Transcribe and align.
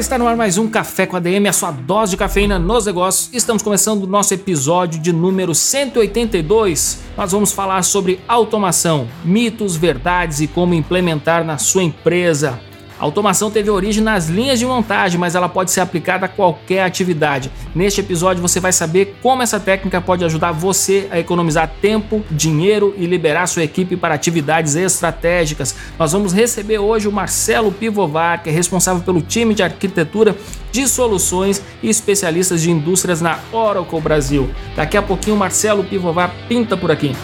Está 0.00 0.16
no 0.16 0.26
ar 0.26 0.34
mais 0.34 0.56
um 0.56 0.66
Café 0.66 1.04
com 1.04 1.14
a 1.14 1.20
DM, 1.20 1.46
a 1.46 1.52
sua 1.52 1.70
dose 1.70 2.12
de 2.12 2.16
cafeína 2.16 2.58
nos 2.58 2.86
negócios. 2.86 3.28
Estamos 3.34 3.62
começando 3.62 4.04
o 4.04 4.06
nosso 4.06 4.32
episódio 4.32 4.98
de 4.98 5.12
número 5.12 5.54
182. 5.54 7.00
Nós 7.18 7.32
vamos 7.32 7.52
falar 7.52 7.82
sobre 7.82 8.18
automação, 8.26 9.06
mitos, 9.22 9.76
verdades 9.76 10.40
e 10.40 10.46
como 10.46 10.72
implementar 10.72 11.44
na 11.44 11.58
sua 11.58 11.82
empresa. 11.82 12.69
A 13.00 13.04
automação 13.04 13.50
teve 13.50 13.70
origem 13.70 14.04
nas 14.04 14.28
linhas 14.28 14.58
de 14.58 14.66
montagem, 14.66 15.18
mas 15.18 15.34
ela 15.34 15.48
pode 15.48 15.70
ser 15.70 15.80
aplicada 15.80 16.26
a 16.26 16.28
qualquer 16.28 16.82
atividade. 16.82 17.50
Neste 17.74 18.00
episódio 18.00 18.42
você 18.42 18.60
vai 18.60 18.74
saber 18.74 19.16
como 19.22 19.42
essa 19.42 19.58
técnica 19.58 20.02
pode 20.02 20.22
ajudar 20.22 20.52
você 20.52 21.08
a 21.10 21.18
economizar 21.18 21.72
tempo, 21.80 22.22
dinheiro 22.30 22.94
e 22.98 23.06
liberar 23.06 23.46
sua 23.46 23.64
equipe 23.64 23.96
para 23.96 24.14
atividades 24.14 24.76
estratégicas. 24.76 25.74
Nós 25.98 26.12
vamos 26.12 26.34
receber 26.34 26.78
hoje 26.78 27.08
o 27.08 27.12
Marcelo 27.12 27.72
Pivovar, 27.72 28.42
que 28.42 28.50
é 28.50 28.52
responsável 28.52 29.02
pelo 29.02 29.22
time 29.22 29.54
de 29.54 29.62
arquitetura 29.62 30.36
de 30.70 30.86
soluções 30.86 31.62
e 31.82 31.88
especialistas 31.88 32.60
de 32.60 32.70
indústrias 32.70 33.22
na 33.22 33.38
Oracle 33.50 33.98
Brasil. 33.98 34.50
Daqui 34.76 34.98
a 34.98 35.02
pouquinho 35.02 35.36
o 35.36 35.38
Marcelo 35.38 35.84
Pivovar 35.84 36.34
pinta 36.46 36.76
por 36.76 36.90
aqui. 36.90 37.16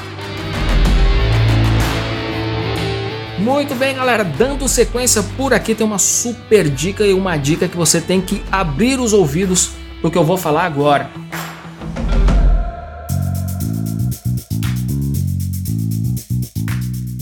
Muito 3.46 3.76
bem, 3.76 3.94
galera, 3.94 4.24
dando 4.24 4.68
sequência 4.68 5.22
por 5.22 5.54
aqui 5.54 5.72
tem 5.72 5.86
uma 5.86 6.00
super 6.00 6.68
dica 6.68 7.06
e 7.06 7.12
uma 7.12 7.36
dica 7.36 7.68
que 7.68 7.76
você 7.76 8.00
tem 8.00 8.20
que 8.20 8.42
abrir 8.50 8.98
os 8.98 9.12
ouvidos 9.12 9.70
pro 10.00 10.10
que 10.10 10.18
eu 10.18 10.24
vou 10.24 10.36
falar 10.36 10.64
agora. 10.64 11.08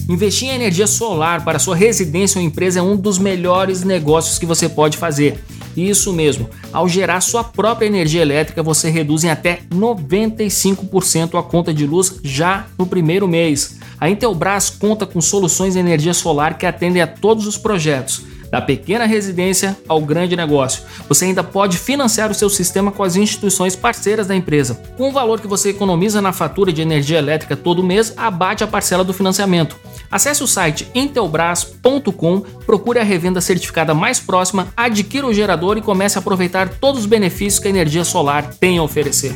Investir 0.08 0.48
em 0.48 0.54
energia 0.54 0.86
solar 0.86 1.44
para 1.44 1.58
sua 1.58 1.76
residência 1.76 2.38
ou 2.38 2.46
empresa 2.46 2.78
é 2.78 2.82
um 2.82 2.96
dos 2.96 3.18
melhores 3.18 3.84
negócios 3.84 4.38
que 4.38 4.46
você 4.46 4.66
pode 4.66 4.96
fazer. 4.96 5.44
Isso 5.76 6.10
mesmo, 6.10 6.48
ao 6.72 6.88
gerar 6.88 7.20
sua 7.20 7.44
própria 7.44 7.86
energia 7.86 8.22
elétrica, 8.22 8.62
você 8.62 8.88
reduz 8.88 9.24
em 9.24 9.28
até 9.28 9.60
95% 9.70 11.38
a 11.38 11.42
conta 11.42 11.74
de 11.74 11.86
luz 11.86 12.18
já 12.22 12.66
no 12.78 12.86
primeiro 12.86 13.28
mês. 13.28 13.83
A 14.04 14.10
Intelbras 14.10 14.68
conta 14.68 15.06
com 15.06 15.18
soluções 15.18 15.72
de 15.72 15.80
energia 15.80 16.12
solar 16.12 16.58
que 16.58 16.66
atendem 16.66 17.00
a 17.00 17.06
todos 17.06 17.46
os 17.46 17.56
projetos, 17.56 18.20
da 18.50 18.60
pequena 18.60 19.06
residência 19.06 19.74
ao 19.88 19.98
grande 20.02 20.36
negócio. 20.36 20.82
Você 21.08 21.24
ainda 21.24 21.42
pode 21.42 21.78
financiar 21.78 22.30
o 22.30 22.34
seu 22.34 22.50
sistema 22.50 22.92
com 22.92 23.02
as 23.02 23.16
instituições 23.16 23.74
parceiras 23.74 24.26
da 24.26 24.36
empresa. 24.36 24.74
Com 24.98 25.08
o 25.08 25.12
valor 25.12 25.40
que 25.40 25.46
você 25.46 25.70
economiza 25.70 26.20
na 26.20 26.34
fatura 26.34 26.70
de 26.70 26.82
energia 26.82 27.16
elétrica 27.16 27.56
todo 27.56 27.82
mês, 27.82 28.12
abate 28.14 28.62
a 28.62 28.66
parcela 28.66 29.02
do 29.02 29.14
financiamento. 29.14 29.74
Acesse 30.10 30.44
o 30.44 30.46
site 30.46 30.86
intelbras.com, 30.94 32.42
procure 32.66 32.98
a 32.98 33.02
revenda 33.02 33.40
certificada 33.40 33.94
mais 33.94 34.20
próxima, 34.20 34.68
adquira 34.76 35.26
o 35.26 35.32
gerador 35.32 35.78
e 35.78 35.82
comece 35.82 36.18
a 36.18 36.20
aproveitar 36.20 36.68
todos 36.68 37.00
os 37.00 37.06
benefícios 37.06 37.58
que 37.58 37.68
a 37.68 37.70
energia 37.70 38.04
solar 38.04 38.52
tem 38.60 38.76
a 38.76 38.82
oferecer. 38.82 39.34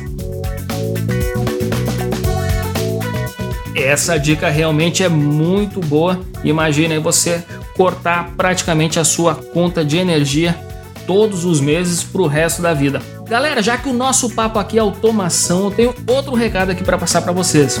Essa 3.81 4.17
dica 4.17 4.49
realmente 4.49 5.03
é 5.03 5.09
muito 5.09 5.79
boa. 5.79 6.19
Imagina 6.43 6.99
você 6.99 7.43
cortar 7.75 8.31
praticamente 8.35 8.99
a 8.99 9.03
sua 9.03 9.35
conta 9.35 9.85
de 9.85 9.97
energia 9.97 10.57
todos 11.07 11.45
os 11.45 11.59
meses 11.59 12.03
para 12.03 12.21
o 12.21 12.27
resto 12.27 12.61
da 12.61 12.73
vida. 12.73 13.01
Galera, 13.27 13.61
já 13.61 13.77
que 13.77 13.89
o 13.89 13.93
nosso 13.93 14.29
papo 14.31 14.59
aqui 14.59 14.77
é 14.77 14.81
automação, 14.81 15.65
eu 15.65 15.71
tenho 15.71 15.95
outro 16.07 16.35
recado 16.35 16.71
aqui 16.71 16.83
para 16.83 16.97
passar 16.97 17.21
para 17.21 17.31
vocês. 17.31 17.79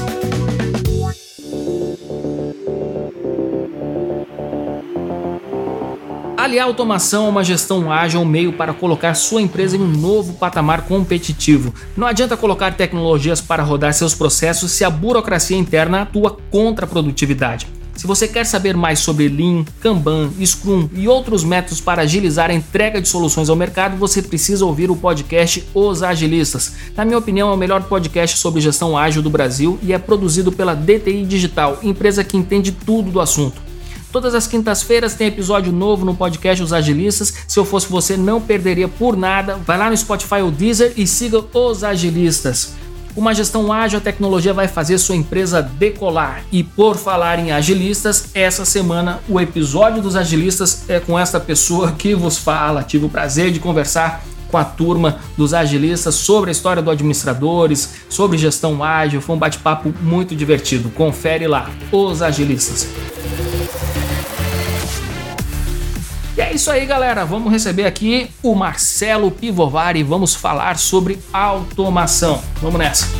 Aliar 6.49 6.65
automação 6.65 7.27
a 7.27 7.29
uma 7.29 7.43
gestão 7.43 7.91
ágil 7.91 8.19
é 8.19 8.23
um 8.23 8.25
meio 8.25 8.51
para 8.51 8.73
colocar 8.73 9.13
sua 9.13 9.39
empresa 9.39 9.77
em 9.77 9.81
um 9.81 9.87
novo 9.87 10.33
patamar 10.33 10.81
competitivo. 10.81 11.71
Não 11.95 12.07
adianta 12.07 12.35
colocar 12.35 12.75
tecnologias 12.75 13.39
para 13.39 13.61
rodar 13.61 13.93
seus 13.93 14.15
processos 14.15 14.71
se 14.71 14.83
a 14.83 14.89
burocracia 14.89 15.55
interna 15.55 16.01
atua 16.01 16.39
contra 16.49 16.87
a 16.87 16.89
produtividade. 16.89 17.67
Se 17.95 18.07
você 18.07 18.27
quer 18.27 18.47
saber 18.47 18.75
mais 18.75 18.97
sobre 18.97 19.29
Lean, 19.29 19.63
Kanban, 19.79 20.31
Scrum 20.43 20.89
e 20.91 21.07
outros 21.07 21.43
métodos 21.43 21.79
para 21.79 22.01
agilizar 22.01 22.49
a 22.49 22.53
entrega 22.55 22.99
de 22.99 23.07
soluções 23.07 23.47
ao 23.47 23.55
mercado, 23.55 23.95
você 23.95 24.19
precisa 24.19 24.65
ouvir 24.65 24.89
o 24.89 24.95
podcast 24.95 25.63
Os 25.71 26.01
Agilistas. 26.01 26.73
Na 26.97 27.05
minha 27.05 27.19
opinião, 27.19 27.51
é 27.51 27.53
o 27.53 27.57
melhor 27.57 27.83
podcast 27.83 28.39
sobre 28.39 28.59
gestão 28.59 28.97
ágil 28.97 29.21
do 29.21 29.29
Brasil 29.29 29.77
e 29.83 29.93
é 29.93 29.99
produzido 29.99 30.51
pela 30.51 30.73
DTI 30.73 31.25
Digital, 31.25 31.77
empresa 31.83 32.23
que 32.23 32.35
entende 32.35 32.71
tudo 32.71 33.11
do 33.11 33.21
assunto. 33.21 33.68
Todas 34.11 34.33
as 34.33 34.47
quintas-feiras 34.47 35.13
tem 35.13 35.27
episódio 35.27 35.71
novo 35.71 36.03
no 36.03 36.15
podcast 36.15 36.63
Os 36.63 36.73
Agilistas. 36.73 37.31
Se 37.47 37.59
eu 37.59 37.63
fosse 37.63 37.87
você, 37.87 38.17
não 38.17 38.41
perderia 38.41 38.87
por 38.87 39.15
nada. 39.15 39.55
Vai 39.57 39.77
lá 39.77 39.87
no 39.87 39.95
Spotify 39.95 40.41
ou 40.41 40.49
Deezer 40.49 40.93
e 40.97 41.05
siga 41.05 41.45
Os 41.53 41.83
Agilistas. 41.83 42.73
Uma 43.15 43.35
gestão 43.35 43.71
ágil, 43.71 43.99
a 43.99 44.01
tecnologia 44.01 44.53
vai 44.53 44.67
fazer 44.67 44.97
sua 44.97 45.15
empresa 45.15 45.61
decolar. 45.61 46.43
E 46.51 46.63
por 46.63 46.95
falar 46.95 47.37
em 47.37 47.51
agilistas, 47.51 48.29
essa 48.33 48.65
semana 48.65 49.19
o 49.29 49.39
episódio 49.39 50.01
dos 50.01 50.15
agilistas 50.15 50.89
é 50.89 50.99
com 50.99 51.17
esta 51.17 51.39
pessoa 51.39 51.91
que 51.91 52.15
vos 52.15 52.37
fala. 52.37 52.81
Tive 52.81 53.05
o 53.05 53.09
prazer 53.09 53.51
de 53.51 53.59
conversar 53.59 54.23
com 54.49 54.57
a 54.57 54.63
turma 54.63 55.19
dos 55.37 55.53
agilistas 55.53 56.15
sobre 56.15 56.49
a 56.49 56.51
história 56.51 56.81
do 56.81 56.89
administradores, 56.89 57.89
sobre 58.09 58.39
gestão 58.39 58.83
ágil. 58.83 59.21
Foi 59.21 59.35
um 59.35 59.39
bate-papo 59.39 59.93
muito 60.01 60.35
divertido. 60.35 60.89
Confere 60.89 61.47
lá, 61.47 61.69
os 61.91 62.23
agilistas. 62.23 62.87
E 66.39 66.41
é 66.41 66.53
isso 66.53 66.71
aí, 66.71 66.85
galera. 66.85 67.25
Vamos 67.25 67.51
receber 67.51 67.85
aqui 67.85 68.31
o 68.41 68.55
Marcelo 68.55 69.29
Pivovari 69.29 70.03
vamos 70.03 70.33
falar 70.33 70.77
sobre 70.77 71.19
automação. 71.33 72.41
Vamos 72.61 72.79
nessa. 72.79 73.18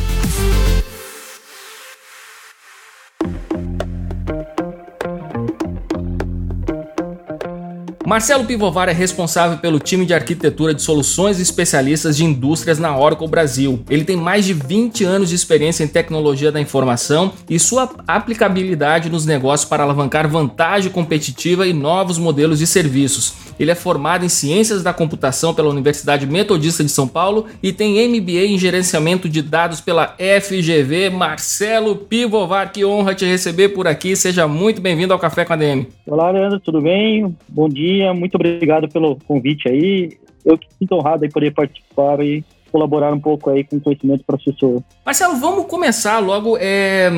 Marcelo 8.10 8.44
Pivovar 8.44 8.88
é 8.88 8.92
responsável 8.92 9.58
pelo 9.58 9.78
time 9.78 10.04
de 10.04 10.12
arquitetura 10.12 10.74
de 10.74 10.82
soluções 10.82 11.38
especialistas 11.38 12.16
de 12.16 12.24
indústrias 12.24 12.76
na 12.76 12.98
Oracle 12.98 13.28
Brasil. 13.28 13.84
Ele 13.88 14.02
tem 14.02 14.16
mais 14.16 14.44
de 14.44 14.52
20 14.52 15.04
anos 15.04 15.28
de 15.28 15.36
experiência 15.36 15.84
em 15.84 15.86
tecnologia 15.86 16.50
da 16.50 16.60
informação 16.60 17.32
e 17.48 17.56
sua 17.56 17.88
aplicabilidade 18.08 19.08
nos 19.08 19.26
negócios 19.26 19.70
para 19.70 19.84
alavancar 19.84 20.26
vantagem 20.26 20.90
competitiva 20.90 21.68
e 21.68 21.72
novos 21.72 22.18
modelos 22.18 22.58
de 22.58 22.66
serviços. 22.66 23.32
Ele 23.60 23.70
é 23.70 23.76
formado 23.76 24.24
em 24.24 24.28
Ciências 24.28 24.82
da 24.82 24.92
Computação 24.92 25.54
pela 25.54 25.68
Universidade 25.68 26.26
Metodista 26.26 26.82
de 26.82 26.90
São 26.90 27.06
Paulo 27.06 27.46
e 27.62 27.72
tem 27.72 28.08
MBA 28.08 28.46
em 28.46 28.58
Gerenciamento 28.58 29.28
de 29.28 29.40
Dados 29.40 29.80
pela 29.80 30.16
FGV. 30.18 31.10
Marcelo 31.10 31.94
Pivovar, 31.94 32.72
que 32.72 32.84
honra 32.84 33.14
te 33.14 33.24
receber 33.24 33.68
por 33.68 33.86
aqui. 33.86 34.16
Seja 34.16 34.48
muito 34.48 34.80
bem-vindo 34.80 35.12
ao 35.12 35.18
Café 35.18 35.44
com 35.44 35.52
a 35.52 35.56
DM. 35.56 35.86
Olá, 36.08 36.30
Leandro, 36.30 36.58
tudo 36.58 36.80
bem? 36.80 37.36
Bom 37.46 37.68
dia 37.68 37.99
muito 38.12 38.34
obrigado 38.34 38.88
pelo 38.88 39.16
convite 39.26 39.68
aí. 39.68 40.18
Eu 40.44 40.56
que 40.56 40.66
sinto 40.78 40.94
honrado 40.94 41.24
em 41.24 41.30
poder 41.30 41.52
participar 41.52 42.20
e 42.20 42.44
colaborar 42.70 43.12
um 43.12 43.20
pouco 43.20 43.50
aí 43.50 43.64
com 43.64 43.76
o 43.76 43.80
conhecimento 43.80 44.20
do 44.20 44.24
professor. 44.24 44.82
Marcelo, 45.04 45.36
vamos 45.36 45.66
começar 45.66 46.18
logo 46.18 46.56
é, 46.58 47.10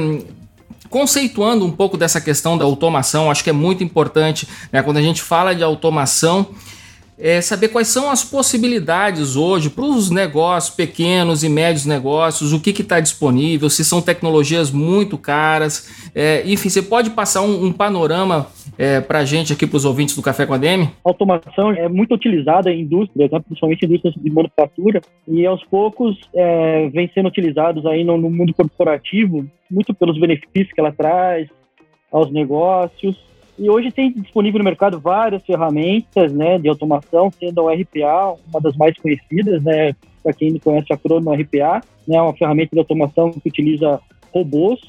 conceituando 0.89 1.65
um 1.65 1.71
pouco 1.71 1.97
dessa 1.97 2.21
questão 2.21 2.57
da 2.57 2.65
automação. 2.65 3.31
Acho 3.31 3.45
que 3.45 3.51
é 3.51 3.53
muito 3.53 3.85
importante 3.85 4.49
né, 4.73 4.83
quando 4.83 4.97
a 4.97 5.03
gente 5.03 5.23
fala 5.23 5.55
de 5.55 5.63
automação. 5.63 6.49
É 7.25 7.41
saber 7.41 7.69
quais 7.69 7.87
são 7.87 8.11
as 8.11 8.25
possibilidades 8.25 9.37
hoje 9.37 9.71
para 9.71 9.85
os 9.85 10.11
negócios, 10.11 10.75
pequenos 10.75 11.45
e 11.45 11.49
médios 11.49 11.87
negócios, 11.87 12.53
o 12.53 12.61
que 12.61 12.71
está 12.71 12.99
disponível, 12.99 13.71
se 13.71 13.85
são 13.85 14.03
tecnologias 14.03 14.73
muito 14.73 15.17
caras. 15.17 16.11
É, 16.17 16.43
enfim, 16.45 16.69
você 16.69 16.83
pode 16.83 17.11
passar 17.11 17.43
um, 17.43 17.67
um 17.67 17.73
panorama 17.73 18.49
é, 18.77 19.01
para 19.01 19.21
a 19.21 19.25
gente 19.25 19.53
aqui, 19.53 19.69
para 19.69 19.77
os 19.77 19.85
ouvintes 19.85 20.17
do 20.17 20.23
Café 20.23 20.45
com 20.47 20.55
a 20.55 20.59
DM? 20.59 20.83
A 20.83 20.89
automação 21.11 21.71
é 21.71 21.89
muito 21.89 22.13
utilizada 22.13 22.73
em 22.73 22.81
indústrias, 22.81 23.31
né, 23.31 23.39
principalmente 23.39 23.87
indústrias 23.87 24.15
de 24.17 24.31
manufatura, 24.31 25.01
e 25.29 25.47
aos 25.47 25.63
poucos 25.67 26.19
é, 26.35 26.89
vem 26.89 27.09
sendo 27.15 27.29
utilizados 27.29 27.87
aí 27.87 28.03
no, 28.03 28.19
no 28.19 28.31
mundo 28.31 28.53
corporativo, 28.53 29.47
muito 29.71 29.95
pelos 29.95 30.19
benefícios 30.19 30.73
que 30.73 30.81
ela 30.81 30.91
traz 30.91 31.49
aos 32.11 32.33
negócios, 32.33 33.17
E 33.63 33.71
hoje 33.71 33.93
tem 33.93 34.11
disponível 34.11 34.59
no 34.59 34.65
mercado 34.65 34.99
várias 34.99 35.41
ferramentas 35.45 36.33
né, 36.33 36.59
de 36.59 36.69
automação, 36.69 37.31
sendo 37.31 37.69
a 37.69 37.73
RPA 37.73 38.35
uma 38.51 38.61
das 38.61 38.77
mais 38.77 38.99
conhecidas, 38.99 39.63
né? 39.63 39.95
Para 40.21 40.33
quem 40.33 40.51
não 40.51 40.59
conhece 40.59 40.93
a 40.93 40.97
Crono 40.97 41.33
RPA, 41.33 41.81
né, 42.09 42.17
é 42.17 42.21
uma 42.21 42.35
ferramenta 42.35 42.71
de 42.73 42.81
automação 42.81 43.31
que 43.31 43.49
utiliza 43.49 44.01
robôs 44.35 44.81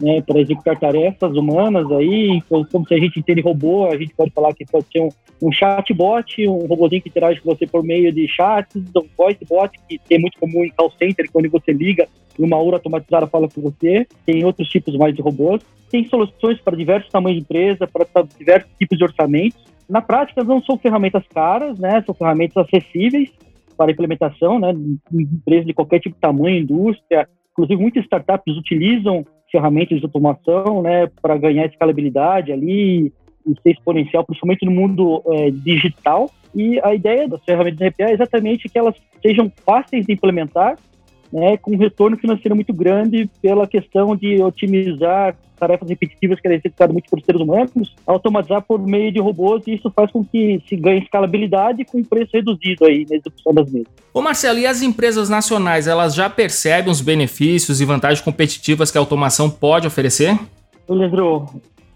né, 0.00 0.22
para 0.22 0.40
executar 0.40 0.78
tarefas 0.78 1.36
humanas 1.36 1.90
aí, 1.92 2.30
então, 2.30 2.64
como 2.70 2.86
se 2.86 2.94
a 2.94 2.98
gente 2.98 3.18
entende 3.18 3.40
robô, 3.40 3.86
a 3.86 3.96
gente 3.96 4.14
pode 4.14 4.30
falar 4.30 4.54
que 4.54 4.64
pode 4.64 4.86
ser 4.90 5.00
um, 5.00 5.08
um 5.42 5.52
chatbot, 5.52 6.46
um 6.46 6.66
robôzinho 6.66 7.02
que 7.02 7.08
interage 7.08 7.40
com 7.40 7.54
você 7.54 7.66
por 7.66 7.82
meio 7.82 8.12
de 8.12 8.26
chats, 8.28 8.82
um 8.96 9.06
voice 9.16 9.44
bot, 9.48 9.70
que 9.88 10.14
é 10.14 10.18
muito 10.18 10.38
comum 10.38 10.64
em 10.64 10.70
call 10.70 10.90
center, 10.92 11.30
quando 11.30 11.50
você 11.50 11.72
liga 11.72 12.08
e 12.38 12.42
uma 12.42 12.58
URA 12.58 12.76
automatizada 12.76 13.26
fala 13.26 13.48
com 13.48 13.60
você. 13.60 14.06
Tem 14.24 14.44
outros 14.44 14.68
tipos 14.68 14.96
mais 14.96 15.14
de 15.14 15.20
robôs. 15.20 15.62
Tem 15.90 16.06
soluções 16.06 16.60
para 16.60 16.76
diversos 16.76 17.10
tamanhos 17.10 17.38
de 17.38 17.42
empresa, 17.42 17.86
para 17.86 18.22
diversos 18.38 18.70
tipos 18.78 18.96
de 18.96 19.04
orçamentos. 19.04 19.62
Na 19.88 20.00
prática, 20.00 20.42
não 20.42 20.62
são 20.62 20.78
ferramentas 20.78 21.24
caras, 21.34 21.78
né? 21.78 22.02
São 22.06 22.14
ferramentas 22.14 22.56
acessíveis 22.64 23.28
para 23.76 23.90
implementação, 23.90 24.58
né? 24.58 24.72
Em 24.72 25.22
empresas 25.22 25.66
de 25.66 25.74
qualquer 25.74 25.98
tipo 25.98 26.14
de 26.14 26.20
tamanho, 26.20 26.62
indústria. 26.62 27.28
Inclusive, 27.52 27.82
muitas 27.82 28.04
startups 28.04 28.56
utilizam 28.56 29.24
ferramentas 29.50 29.98
de 29.98 30.04
automação, 30.04 30.82
né, 30.82 31.08
para 31.20 31.36
ganhar 31.36 31.66
escalabilidade 31.66 32.52
ali 32.52 33.12
e 33.46 33.54
ser 33.62 33.70
exponencial, 33.70 34.24
principalmente 34.24 34.64
no 34.64 34.72
mundo 34.72 35.22
é, 35.28 35.50
digital. 35.50 36.30
E 36.54 36.80
a 36.82 36.94
ideia 36.94 37.28
das 37.28 37.42
ferramentas 37.44 37.78
de 37.78 37.88
RPA 37.88 38.10
é 38.10 38.12
exatamente 38.12 38.68
que 38.68 38.78
elas 38.78 38.94
sejam 39.22 39.50
fáceis 39.64 40.06
de 40.06 40.12
implementar, 40.12 40.76
né, 41.32 41.56
com 41.56 41.72
um 41.72 41.78
retorno 41.78 42.16
financeiro 42.16 42.54
muito 42.54 42.72
grande 42.72 43.28
pela 43.40 43.66
questão 43.66 44.16
de 44.16 44.42
otimizar 44.42 45.36
tarefas 45.60 45.88
repetitivas 45.88 46.40
que 46.40 46.48
eram 46.48 46.56
executadas 46.56 46.92
muito 46.92 47.10
por 47.10 47.20
seres 47.20 47.40
humanos, 47.40 47.94
automatizar 48.06 48.62
por 48.62 48.80
meio 48.80 49.12
de 49.12 49.20
robôs, 49.20 49.62
e 49.66 49.74
isso 49.74 49.92
faz 49.94 50.10
com 50.10 50.24
que 50.24 50.60
se 50.66 50.74
ganhe 50.74 51.02
escalabilidade 51.02 51.84
com 51.84 52.02
preço 52.02 52.30
reduzido 52.32 52.86
aí 52.86 53.06
na 53.08 53.16
execução 53.16 53.52
das 53.52 53.70
mesmas. 53.70 53.92
Ô 54.12 54.22
Marcelo, 54.22 54.58
e 54.58 54.66
as 54.66 54.80
empresas 54.80 55.28
nacionais, 55.28 55.86
elas 55.86 56.14
já 56.14 56.30
percebem 56.30 56.90
os 56.90 57.02
benefícios 57.02 57.80
e 57.80 57.84
vantagens 57.84 58.22
competitivas 58.22 58.90
que 58.90 58.96
a 58.96 59.00
automação 59.00 59.50
pode 59.50 59.86
oferecer? 59.86 60.36
Leandro, 60.88 61.46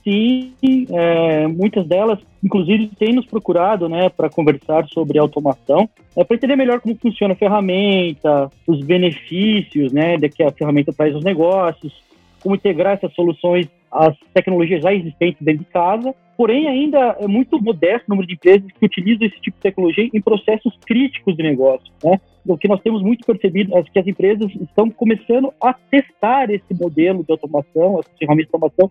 sim, 0.05 0.53
é, 0.91 1.47
muitas 1.49 1.87
delas, 1.87 2.19
inclusive, 2.43 2.91
têm 2.99 3.15
nos 3.15 3.27
procurado 3.27 3.89
né, 3.89 4.11
para 4.11 4.29
conversar 4.29 4.87
sobre 4.89 5.19
automação, 5.19 5.89
é, 6.15 6.23
para 6.23 6.37
entender 6.37 6.57
melhor 6.57 6.81
como 6.81 6.95
funciona 6.97 7.33
a 7.33 7.37
ferramenta, 7.37 8.51
os 8.67 8.85
benefícios 8.85 9.93
né, 9.93 10.17
de 10.17 10.29
que 10.29 10.43
a 10.43 10.53
ferramenta 10.53 10.93
traz 10.93 11.15
aos 11.15 11.25
negócios, 11.25 11.93
como 12.43 12.55
integrar 12.55 12.95
essas 12.95 13.13
soluções 13.15 13.67
às 13.91 14.15
tecnologias 14.35 14.83
já 14.83 14.93
existentes 14.93 15.41
dentro 15.41 15.65
de 15.65 15.71
casa, 15.71 16.15
porém 16.37 16.69
ainda 16.69 17.17
é 17.21 17.27
muito 17.27 17.61
modesto 17.63 18.05
o 18.07 18.11
número 18.11 18.27
de 18.27 18.35
empresas 18.35 18.71
que 18.73 18.85
utilizam 18.85 19.27
esse 19.27 19.41
tipo 19.41 19.57
de 19.57 19.63
tecnologia 19.63 20.11
em 20.13 20.21
processos 20.21 20.77
críticos 20.85 21.37
de 21.37 21.43
negócio. 21.43 21.91
Né? 22.03 22.21
O 22.47 22.59
que 22.59 22.69
nós 22.69 22.81
temos 22.83 23.03
muito 23.03 23.25
percebido 23.25 23.77
é 23.77 23.83
que 23.83 23.99
as 23.99 24.07
empresas 24.07 24.51
estão 24.57 24.91
começando 24.91 25.53
a 25.61 25.73
testar 25.73 26.51
esse 26.51 26.75
modelo 26.75 27.25
de 27.25 27.33
automação, 27.33 28.01
essa 28.01 28.11
ferramenta 28.19 28.49
de 28.49 28.57
automação, 28.57 28.91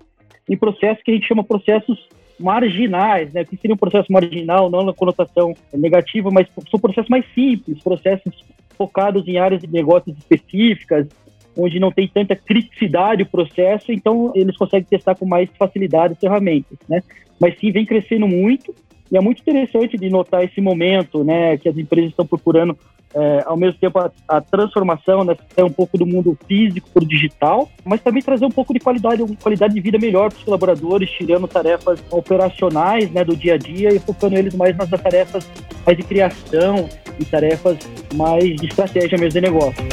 em 0.49 0.57
processos 0.57 1.03
que 1.03 1.11
a 1.11 1.13
gente 1.13 1.27
chama 1.27 1.43
processos 1.43 2.07
marginais, 2.39 3.31
né? 3.33 3.45
Que 3.45 3.57
seria 3.57 3.73
um 3.73 3.77
processo 3.77 4.11
marginal, 4.11 4.69
não 4.69 4.83
na 4.83 4.93
conotação 4.93 5.53
negativa, 5.73 6.29
mas 6.31 6.47
são 6.69 6.79
processos 6.79 7.09
mais 7.09 7.25
simples, 7.33 7.81
processos 7.81 8.43
focados 8.77 9.27
em 9.27 9.37
áreas 9.37 9.61
de 9.61 9.67
negócios 9.67 10.17
específicas, 10.17 11.07
onde 11.55 11.79
não 11.79 11.91
tem 11.91 12.07
tanta 12.07 12.35
criticidade 12.35 13.23
o 13.23 13.27
processo, 13.27 13.91
então 13.91 14.31
eles 14.35 14.57
conseguem 14.57 14.87
testar 14.89 15.15
com 15.15 15.25
mais 15.25 15.49
facilidade 15.57 16.13
as 16.13 16.19
ferramentas, 16.19 16.77
né? 16.89 17.01
Mas 17.39 17.57
sim, 17.59 17.71
vem 17.71 17.85
crescendo 17.85 18.27
muito 18.27 18.73
e 19.11 19.17
é 19.17 19.21
muito 19.21 19.41
interessante 19.41 19.95
de 19.95 20.09
notar 20.09 20.43
esse 20.43 20.59
momento, 20.59 21.23
né, 21.23 21.55
que 21.57 21.69
as 21.69 21.77
empresas 21.77 22.09
estão 22.09 22.25
procurando 22.25 22.75
é, 23.15 23.43
ao 23.45 23.55
mesmo 23.55 23.79
tempo 23.79 23.99
a, 23.99 24.11
a 24.27 24.41
transformação, 24.41 25.23
né, 25.23 25.35
um 25.59 25.71
pouco 25.71 25.97
do 25.97 26.05
mundo 26.05 26.37
físico 26.47 26.89
para 26.93 27.03
o 27.03 27.07
digital, 27.07 27.69
mas 27.85 28.01
também 28.01 28.21
trazer 28.21 28.45
um 28.45 28.51
pouco 28.51 28.73
de 28.73 28.79
qualidade, 28.79 29.21
uma 29.21 29.35
qualidade 29.35 29.73
de 29.73 29.81
vida 29.81 29.97
melhor 29.99 30.29
para 30.29 30.37
os 30.37 30.43
colaboradores, 30.43 31.09
tirando 31.11 31.47
tarefas 31.47 32.03
operacionais, 32.09 33.11
né, 33.11 33.23
do 33.23 33.35
dia 33.35 33.53
a 33.53 33.57
dia 33.57 33.93
e 33.93 33.99
focando 33.99 34.35
eles 34.35 34.55
mais 34.55 34.75
nas 34.75 34.89
tarefas 34.89 35.49
mais 35.85 35.97
de 35.97 36.03
criação 36.03 36.89
e 37.19 37.25
tarefas 37.25 37.77
mais 38.13 38.55
de 38.55 38.67
estratégia 38.67 39.17
mesmo 39.17 39.33
de 39.33 39.41
negócio. 39.41 39.83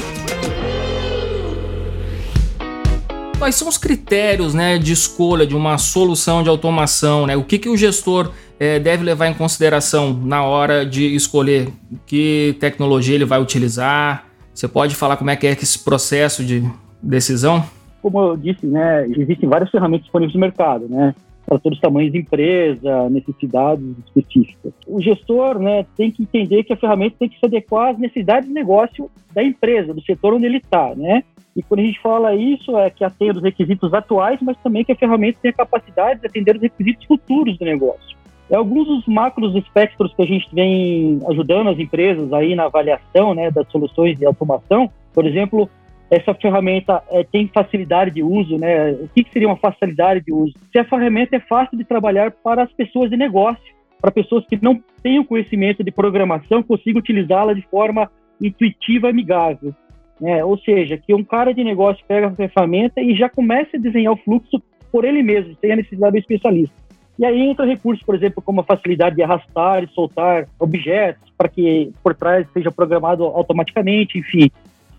Quais 3.39 3.55
são 3.55 3.69
os 3.69 3.79
critérios 3.79 4.53
né, 4.53 4.79
de 4.79 4.93
escolha 4.93 5.47
de 5.47 5.57
uma 5.57 5.79
solução 5.79 6.43
de 6.43 6.51
automação? 6.51 7.27
Né? 7.27 7.37
O 7.37 7.43
que, 7.43 7.59
que 7.59 7.71
o 7.71 7.77
gestor 7.77 8.33
é, 8.61 8.79
deve 8.79 9.03
levar 9.03 9.27
em 9.27 9.35
consideração 9.35 10.13
na 10.13 10.45
hora 10.45 10.85
de 10.85 11.15
escolher 11.17 11.69
que 12.07 12.55
tecnologia 12.61 13.15
ele 13.15 13.25
vai 13.25 13.41
utilizar? 13.41 14.27
Você 14.53 14.69
pode 14.69 14.95
falar 14.95 15.17
como 15.17 15.31
é 15.31 15.37
que 15.37 15.47
é 15.47 15.53
esse 15.53 15.79
processo 15.79 16.45
de 16.45 16.63
decisão? 17.03 17.65
Como 18.03 18.21
eu 18.21 18.37
disse, 18.37 18.67
né, 18.67 19.07
existem 19.09 19.49
várias 19.49 19.71
ferramentas 19.71 20.05
disponíveis 20.05 20.35
no 20.35 20.41
mercado, 20.41 20.87
né? 20.89 21.15
para 21.47 21.59
todos 21.59 21.79
os 21.79 21.83
tamanhos 21.83 22.13
de 22.13 22.19
empresa, 22.19 23.11
necessidades 23.11 23.85
específicas. 24.07 24.73
O 24.87 25.01
gestor 25.01 25.59
né, 25.59 25.85
tem 25.97 26.09
que 26.09 26.23
entender 26.23 26.63
que 26.63 26.73
a 26.73 26.77
ferramenta 26.77 27.17
tem 27.19 27.29
que 27.29 27.41
se 27.41 27.45
adequar 27.45 27.91
às 27.91 27.99
necessidades 27.99 28.49
de 28.49 28.55
negócio 28.55 29.11
da 29.35 29.43
empresa, 29.43 29.93
do 29.93 30.01
setor 30.03 30.35
onde 30.35 30.47
ele 30.47 30.59
está. 30.59 30.95
Né? 30.95 31.25
E 31.57 31.63
quando 31.63 31.81
a 31.81 31.85
gente 31.85 32.01
fala 32.01 32.37
isso, 32.37 32.77
é 32.79 32.89
que 32.89 33.03
atende 33.03 33.39
os 33.39 33.43
requisitos 33.43 33.93
atuais, 33.93 34.39
mas 34.41 34.57
também 34.59 34.85
que 34.85 34.93
a 34.93 34.97
ferramenta 34.97 35.41
tem 35.43 35.51
a 35.51 35.55
capacidade 35.55 36.21
de 36.21 36.27
atender 36.29 36.55
os 36.55 36.63
requisitos 36.63 37.05
futuros 37.05 37.59
do 37.59 37.65
negócio. 37.65 38.20
É 38.51 38.57
alguns 38.57 38.87
dos 38.89 39.07
macros 39.07 39.55
espectros 39.55 40.13
que 40.13 40.23
a 40.23 40.27
gente 40.27 40.49
vem 40.53 41.21
ajudando 41.29 41.71
as 41.71 41.79
empresas 41.79 42.33
aí 42.33 42.55
na 42.55 42.65
avaliação 42.65 43.35
né, 43.35 43.51
das 43.51 43.71
soluções 43.71 44.19
de 44.19 44.27
automação. 44.27 44.91
Por 45.15 45.25
exemplo, 45.25 45.71
essa 46.11 46.35
ferramenta 46.35 47.03
é, 47.11 47.23
tem 47.23 47.47
facilidade 47.47 48.11
de 48.11 48.23
uso, 48.23 48.59
né? 48.59 48.91
O 48.91 49.09
que, 49.15 49.23
que 49.23 49.33
seria 49.33 49.47
uma 49.47 49.57
facilidade 49.57 50.25
de 50.25 50.33
uso? 50.33 50.55
Se 50.73 50.79
a 50.81 50.85
ferramenta 50.85 51.37
é 51.37 51.41
fácil 51.41 51.79
de 51.79 51.85
trabalhar 51.85 52.33
para 52.33 52.65
as 52.65 52.73
pessoas 52.73 53.09
de 53.09 53.17
negócio, 53.17 53.63
para 54.01 54.11
pessoas 54.11 54.45
que 54.47 54.59
não 54.61 54.83
têm 55.03 55.21
o 55.21 55.25
conhecimento 55.25 55.85
de 55.85 55.93
programação, 55.93 56.63
consigam 56.63 56.99
utilizá-la 56.99 57.53
de 57.53 57.63
forma 57.63 58.11
intuitiva 58.41 59.07
e 59.07 59.11
amigável. 59.11 59.73
Né? 60.21 60.45
Ou 60.45 60.59
seja, 60.59 60.97
que 60.97 61.15
um 61.15 61.23
cara 61.23 61.55
de 61.55 61.63
negócio 61.63 62.05
pega 62.09 62.27
a 62.27 62.49
ferramenta 62.49 63.01
e 63.01 63.15
já 63.15 63.29
começa 63.29 63.77
a 63.77 63.81
desenhar 63.81 64.13
o 64.13 64.17
fluxo 64.17 64.61
por 64.91 65.05
ele 65.05 65.23
mesmo, 65.23 65.57
sem 65.61 65.73
a 65.73 65.77
necessidade 65.77 66.13
do 66.13 66.19
especialista. 66.19 66.75
E 67.21 67.25
aí 67.27 67.43
entra 67.43 67.67
recursos, 67.67 68.03
por 68.03 68.15
exemplo, 68.15 68.41
como 68.41 68.63
a 68.63 68.65
facilidade 68.65 69.15
de 69.15 69.23
arrastar 69.23 69.85
e 69.85 69.89
soltar 69.89 70.49
objetos 70.59 71.31
para 71.37 71.51
que 71.51 71.93
por 72.03 72.15
trás 72.15 72.47
seja 72.55 72.71
programado 72.71 73.25
automaticamente, 73.25 74.17
enfim. 74.17 74.51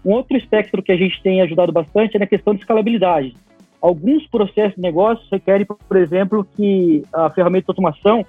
Um 0.06 0.12
outro 0.12 0.38
espectro 0.38 0.84
que 0.84 0.92
a 0.92 0.96
gente 0.96 1.20
tem 1.24 1.42
ajudado 1.42 1.72
bastante 1.72 2.16
é 2.16 2.20
na 2.20 2.28
questão 2.28 2.54
de 2.54 2.60
escalabilidade. 2.60 3.36
Alguns 3.82 4.28
processos 4.28 4.76
de 4.76 4.82
negócio 4.82 5.26
requerem, 5.32 5.66
por 5.66 5.98
exemplo, 5.98 6.48
que 6.56 7.04
a 7.12 7.32
ferramenta 7.32 7.66
de 7.66 7.72
automação 7.72 8.24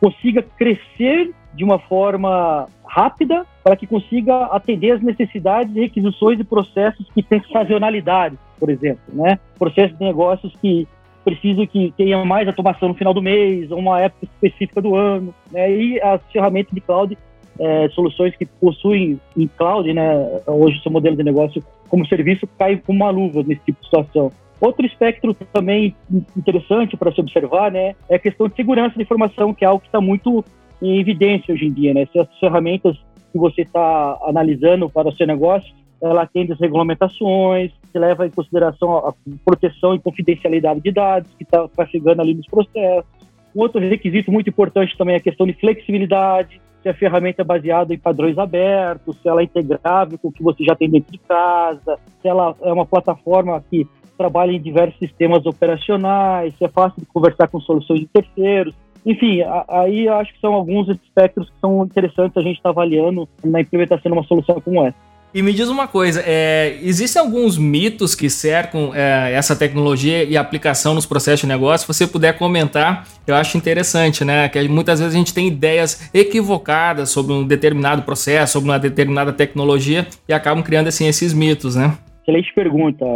consiga 0.00 0.40
crescer 0.56 1.34
de 1.52 1.64
uma 1.64 1.80
forma 1.80 2.68
rápida 2.86 3.44
para 3.64 3.74
que 3.74 3.88
consiga 3.88 4.44
atender 4.46 4.92
as 4.92 5.02
necessidades, 5.02 5.74
requisições 5.74 6.38
e 6.38 6.44
processos 6.44 7.10
que 7.12 7.24
têm 7.24 7.42
sazonalidade, 7.52 8.38
por 8.60 8.70
exemplo, 8.70 9.02
né? 9.12 9.40
Processos 9.58 9.98
de 9.98 10.04
negócios 10.04 10.54
que 10.62 10.86
precisam 11.24 11.66
que 11.66 11.92
tenha 11.96 12.24
mais 12.24 12.46
automação 12.46 12.88
no 12.88 12.94
final 12.94 13.14
do 13.14 13.22
mês, 13.22 13.70
ou 13.70 13.78
uma 13.78 14.00
época 14.00 14.26
específica 14.26 14.80
do 14.80 14.94
ano, 14.94 15.34
né? 15.50 15.70
E 15.70 16.00
as 16.00 16.20
ferramentas 16.32 16.72
de 16.72 16.80
cloud, 16.80 17.16
é, 17.58 17.88
soluções 17.90 18.36
que 18.36 18.46
possuem 18.46 19.20
em 19.36 19.46
cloud, 19.46 19.92
né? 19.92 20.40
Hoje 20.46 20.80
seu 20.82 20.92
modelo 20.92 21.16
de 21.16 21.22
negócio 21.22 21.62
como 21.88 22.06
serviço 22.06 22.46
cai 22.58 22.76
como 22.76 22.98
uma 22.98 23.10
luva 23.10 23.42
nesse 23.42 23.60
tipo 23.64 23.78
de 23.80 23.84
situação. 23.84 24.30
Outro 24.60 24.86
espectro 24.86 25.34
também 25.52 25.94
interessante 26.36 26.96
para 26.96 27.12
se 27.12 27.20
observar, 27.20 27.72
né, 27.72 27.96
é 28.08 28.14
a 28.14 28.18
questão 28.18 28.46
de 28.46 28.54
segurança 28.54 28.94
da 28.94 29.02
informação, 29.02 29.52
que 29.52 29.64
é 29.64 29.68
algo 29.68 29.80
que 29.80 29.88
está 29.88 30.00
muito 30.00 30.44
em 30.80 31.00
evidência 31.00 31.52
hoje 31.52 31.66
em 31.66 31.72
dia, 31.72 31.92
né? 31.92 32.06
Se 32.12 32.18
as 32.18 32.28
ferramentas 32.38 32.96
que 33.32 33.38
você 33.38 33.62
está 33.62 34.18
analisando 34.22 34.88
para 34.88 35.08
o 35.08 35.12
seu 35.16 35.26
negócio, 35.26 35.74
ela 36.00 36.22
atende 36.22 36.52
as 36.52 36.60
regulamentações, 36.60 37.72
que 37.92 37.98
leva 37.98 38.26
em 38.26 38.30
consideração 38.30 38.96
a 38.96 39.14
proteção 39.44 39.94
e 39.94 40.00
confidencialidade 40.00 40.80
de 40.80 40.90
dados 40.90 41.30
que 41.36 41.44
está 41.44 41.68
tá 41.68 41.86
chegando 41.86 42.20
ali 42.20 42.34
nos 42.34 42.46
processos. 42.46 43.10
Um 43.54 43.60
outro 43.60 43.80
requisito 43.80 44.32
muito 44.32 44.48
importante 44.48 44.96
também 44.96 45.14
é 45.14 45.18
a 45.18 45.22
questão 45.22 45.46
de 45.46 45.52
flexibilidade, 45.52 46.60
se 46.82 46.88
a 46.88 46.94
ferramenta 46.94 47.42
é 47.42 47.44
baseada 47.44 47.94
em 47.94 47.98
padrões 47.98 48.36
abertos, 48.36 49.16
se 49.22 49.28
ela 49.28 49.40
é 49.40 49.44
integrável 49.44 50.18
com 50.18 50.28
o 50.28 50.32
que 50.32 50.42
você 50.42 50.64
já 50.64 50.74
tem 50.74 50.90
dentro 50.90 51.12
de 51.12 51.18
casa, 51.18 51.98
se 52.20 52.28
ela 52.28 52.56
é 52.62 52.72
uma 52.72 52.84
plataforma 52.84 53.62
que 53.70 53.86
trabalha 54.18 54.52
em 54.52 54.60
diversos 54.60 54.98
sistemas 54.98 55.46
operacionais, 55.46 56.54
se 56.56 56.64
é 56.64 56.68
fácil 56.68 57.00
de 57.00 57.06
conversar 57.06 57.48
com 57.48 57.60
soluções 57.60 58.00
de 58.00 58.06
terceiros. 58.06 58.74
Enfim, 59.04 59.42
aí 59.68 60.06
eu 60.06 60.14
acho 60.14 60.32
que 60.32 60.40
são 60.40 60.54
alguns 60.54 60.88
espectros 60.88 61.48
que 61.50 61.60
são 61.60 61.84
interessantes 61.84 62.36
a 62.36 62.42
gente 62.42 62.56
estar 62.56 62.72
tá 62.72 62.80
avaliando 62.80 63.28
na 63.44 63.60
implementação 63.60 64.10
de 64.10 64.18
uma 64.18 64.24
solução 64.24 64.60
como 64.60 64.84
essa. 64.84 64.96
E 65.34 65.40
me 65.40 65.54
diz 65.54 65.70
uma 65.70 65.88
coisa, 65.88 66.22
é, 66.26 66.76
existem 66.82 67.20
alguns 67.20 67.56
mitos 67.56 68.14
que 68.14 68.28
cercam 68.28 68.94
é, 68.94 69.32
essa 69.32 69.56
tecnologia 69.56 70.24
e 70.24 70.36
aplicação 70.36 70.94
nos 70.94 71.06
processos 71.06 71.40
de 71.40 71.46
negócio? 71.46 71.86
Se 71.86 71.98
você 71.98 72.06
puder 72.06 72.36
comentar, 72.36 73.06
eu 73.26 73.34
acho 73.34 73.56
interessante, 73.56 74.26
né? 74.26 74.46
Que 74.50 74.68
muitas 74.68 75.00
vezes 75.00 75.14
a 75.14 75.18
gente 75.18 75.32
tem 75.32 75.48
ideias 75.48 76.10
equivocadas 76.12 77.08
sobre 77.08 77.32
um 77.32 77.46
determinado 77.46 78.02
processo, 78.02 78.52
sobre 78.52 78.68
uma 78.68 78.78
determinada 78.78 79.32
tecnologia 79.32 80.06
e 80.28 80.34
acabam 80.34 80.62
criando 80.62 80.88
assim 80.88 81.06
esses 81.06 81.32
mitos, 81.32 81.76
né? 81.76 81.96
Excelente 82.20 82.52
pergunta. 82.54 83.06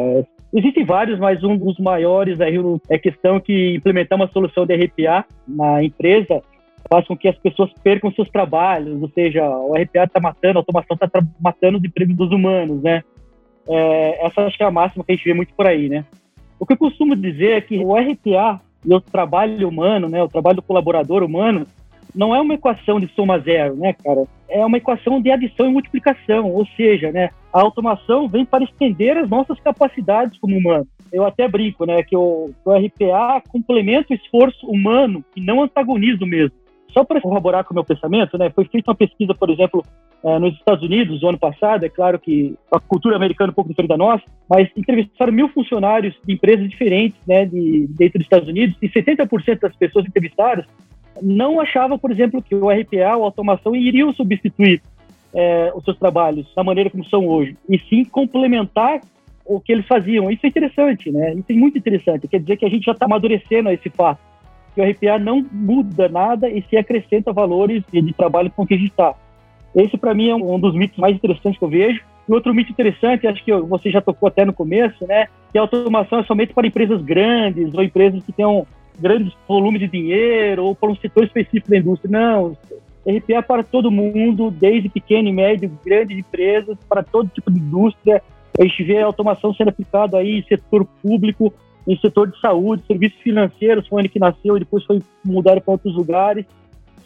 Existem 0.54 0.86
vários, 0.86 1.18
mas 1.18 1.44
um 1.44 1.54
dos 1.54 1.78
maiores 1.78 2.40
aí 2.40 2.56
é 2.88 2.98
questão 2.98 3.38
que 3.38 3.74
implementar 3.74 4.16
uma 4.16 4.28
solução 4.28 4.64
de 4.64 4.74
RPA 4.74 5.22
na 5.46 5.84
empresa 5.84 6.40
faz 6.88 7.06
com 7.06 7.16
que 7.16 7.28
as 7.28 7.36
pessoas 7.38 7.70
percam 7.82 8.12
seus 8.12 8.28
trabalhos, 8.28 9.00
ou 9.00 9.08
seja, 9.10 9.48
o 9.48 9.74
RPA 9.74 10.04
está 10.04 10.20
matando, 10.20 10.58
a 10.58 10.60
automação 10.60 10.96
está 11.00 11.08
matando 11.40 11.78
os 11.78 11.84
empregos 11.84 12.16
dos 12.16 12.30
humanos, 12.30 12.82
né? 12.82 13.02
É, 13.68 14.26
essa 14.26 14.42
acho 14.42 14.56
que 14.56 14.62
é 14.62 14.66
a 14.66 14.70
máxima 14.70 15.04
que 15.04 15.12
a 15.12 15.16
gente 15.16 15.24
vê 15.24 15.34
muito 15.34 15.52
por 15.54 15.66
aí, 15.66 15.88
né? 15.88 16.04
O 16.58 16.64
que 16.64 16.72
eu 16.72 16.78
costumo 16.78 17.14
dizer 17.16 17.52
é 17.52 17.60
que 17.60 17.78
o 17.78 17.94
RPA 17.94 18.60
e 18.84 18.94
o 18.94 19.00
trabalho 19.00 19.68
humano, 19.68 20.08
né, 20.08 20.22
o 20.22 20.28
trabalho 20.28 20.56
do 20.56 20.62
colaborador 20.62 21.22
humano, 21.22 21.66
não 22.14 22.34
é 22.34 22.40
uma 22.40 22.54
equação 22.54 22.98
de 22.98 23.08
soma 23.08 23.38
zero, 23.40 23.76
né, 23.76 23.92
cara? 23.92 24.24
É 24.48 24.64
uma 24.64 24.78
equação 24.78 25.20
de 25.20 25.30
adição 25.30 25.66
e 25.66 25.72
multiplicação, 25.72 26.50
ou 26.50 26.64
seja, 26.76 27.10
né, 27.12 27.30
a 27.52 27.60
automação 27.60 28.28
vem 28.28 28.44
para 28.44 28.64
estender 28.64 29.18
as 29.18 29.28
nossas 29.28 29.58
capacidades 29.60 30.38
como 30.38 30.56
humano. 30.56 30.86
Eu 31.12 31.26
até 31.26 31.46
brinco, 31.46 31.84
né, 31.84 32.02
que 32.02 32.16
o, 32.16 32.50
o 32.64 32.72
RPA 32.72 33.42
complementa 33.48 34.12
o 34.12 34.16
esforço 34.16 34.66
humano 34.66 35.24
e 35.34 35.40
não 35.40 35.62
antagoniza 35.62 36.24
o 36.24 36.28
mesmo. 36.28 36.56
Só 36.96 37.04
para 37.04 37.20
corroborar 37.20 37.62
com 37.62 37.72
o 37.72 37.74
meu 37.74 37.84
pensamento, 37.84 38.38
né, 38.38 38.48
foi 38.48 38.64
feita 38.64 38.90
uma 38.90 38.96
pesquisa, 38.96 39.34
por 39.34 39.50
exemplo, 39.50 39.84
uh, 40.22 40.38
nos 40.38 40.54
Estados 40.54 40.82
Unidos, 40.82 41.20
no 41.20 41.28
ano 41.28 41.38
passado, 41.38 41.84
é 41.84 41.90
claro 41.90 42.18
que 42.18 42.56
a 42.72 42.80
cultura 42.80 43.16
americana 43.16 43.50
é 43.50 43.52
um 43.52 43.54
pouco 43.54 43.68
diferente 43.68 43.90
da 43.90 43.98
nossa, 43.98 44.24
mas 44.48 44.70
entrevistaram 44.74 45.30
mil 45.30 45.50
funcionários 45.50 46.14
de 46.24 46.32
empresas 46.32 46.66
diferentes, 46.70 47.18
né, 47.26 47.44
de, 47.44 47.86
dentro 47.90 48.18
dos 48.18 48.24
Estados 48.24 48.48
Unidos, 48.48 48.74
e 48.80 48.88
70% 48.88 49.60
das 49.60 49.76
pessoas 49.76 50.06
entrevistadas 50.06 50.64
não 51.20 51.60
achavam, 51.60 51.98
por 51.98 52.10
exemplo, 52.10 52.40
que 52.40 52.54
o 52.54 52.70
RPA 52.70 53.08
a 53.08 53.12
automação 53.12 53.76
iriam 53.76 54.10
substituir 54.14 54.80
é, 55.34 55.70
os 55.74 55.84
seus 55.84 55.98
trabalhos 55.98 56.50
da 56.56 56.64
maneira 56.64 56.88
como 56.88 57.04
são 57.04 57.28
hoje, 57.28 57.58
e 57.68 57.78
sim 57.90 58.06
complementar 58.06 59.02
o 59.44 59.60
que 59.60 59.70
eles 59.70 59.86
faziam. 59.86 60.30
Isso 60.30 60.46
é 60.46 60.48
interessante, 60.48 61.12
né? 61.12 61.34
Isso 61.34 61.44
é 61.50 61.54
muito 61.54 61.76
interessante. 61.76 62.26
Quer 62.26 62.40
dizer 62.40 62.56
que 62.56 62.64
a 62.64 62.70
gente 62.70 62.86
já 62.86 62.92
está 62.92 63.04
amadurecendo 63.04 63.70
esse 63.70 63.90
fato 63.90 64.18
que 64.76 64.80
o 64.82 64.90
RPA 64.90 65.18
não 65.18 65.44
muda 65.50 66.06
nada 66.06 66.50
e 66.50 66.62
se 66.68 66.76
acrescenta 66.76 67.32
valores 67.32 67.82
de, 67.90 68.12
trabalho 68.12 68.52
com 68.54 68.66
que 68.66 68.74
a 68.74 68.76
gente 68.76 68.90
está. 68.90 69.14
Esse, 69.74 69.96
para 69.96 70.14
mim, 70.14 70.28
é 70.28 70.34
um 70.34 70.60
dos 70.60 70.74
mitos 70.74 70.98
mais 70.98 71.16
interessantes 71.16 71.58
que 71.58 71.64
eu 71.64 71.68
vejo. 71.68 72.02
E 72.28 72.32
outro 72.32 72.54
mito 72.54 72.70
interessante, 72.70 73.26
acho 73.26 73.42
que 73.42 73.52
você 73.52 73.90
já 73.90 74.02
tocou 74.02 74.28
até 74.28 74.44
no 74.44 74.52
começo, 74.52 75.06
né? 75.06 75.28
Que 75.50 75.58
a 75.58 75.62
automação 75.62 76.18
é 76.18 76.24
somente 76.24 76.52
para 76.52 76.66
empresas 76.66 77.00
grandes 77.02 77.72
ou 77.72 77.82
empresas 77.82 78.22
que 78.22 78.32
tenham 78.32 78.66
grandes 78.98 79.32
volumes 79.48 79.80
de 79.80 79.88
dinheiro 79.88 80.64
ou 80.64 80.74
para 80.74 80.90
um 80.90 80.96
setor 80.96 81.24
específico 81.24 81.70
da 81.70 81.78
indústria. 81.78 82.10
Não, 82.10 82.56
RPA 83.06 83.34
é 83.36 83.42
para 83.42 83.62
todo 83.62 83.90
mundo, 83.90 84.50
desde 84.50 84.88
pequeno 84.88 85.28
e 85.28 85.32
médio, 85.32 85.70
grandes 85.84 86.18
empresas, 86.18 86.76
para 86.88 87.02
todo 87.02 87.30
tipo 87.30 87.50
de 87.50 87.60
indústria. 87.60 88.22
A 88.58 88.62
gente 88.64 88.82
vê 88.82 88.98
a 88.98 89.06
automação 89.06 89.54
sendo 89.54 89.68
aplicada 89.68 90.18
aí 90.18 90.44
setor 90.48 90.86
público, 91.02 91.52
em 91.86 91.96
setor 91.98 92.30
de 92.30 92.40
saúde, 92.40 92.82
serviços 92.86 93.18
financeiros, 93.20 93.86
foi 93.86 94.00
onde 94.00 94.08
que 94.08 94.18
nasceu 94.18 94.56
e 94.56 94.60
depois 94.60 94.84
foi 94.84 95.00
mudado 95.24 95.60
para 95.60 95.72
outros 95.72 95.94
lugares. 95.94 96.44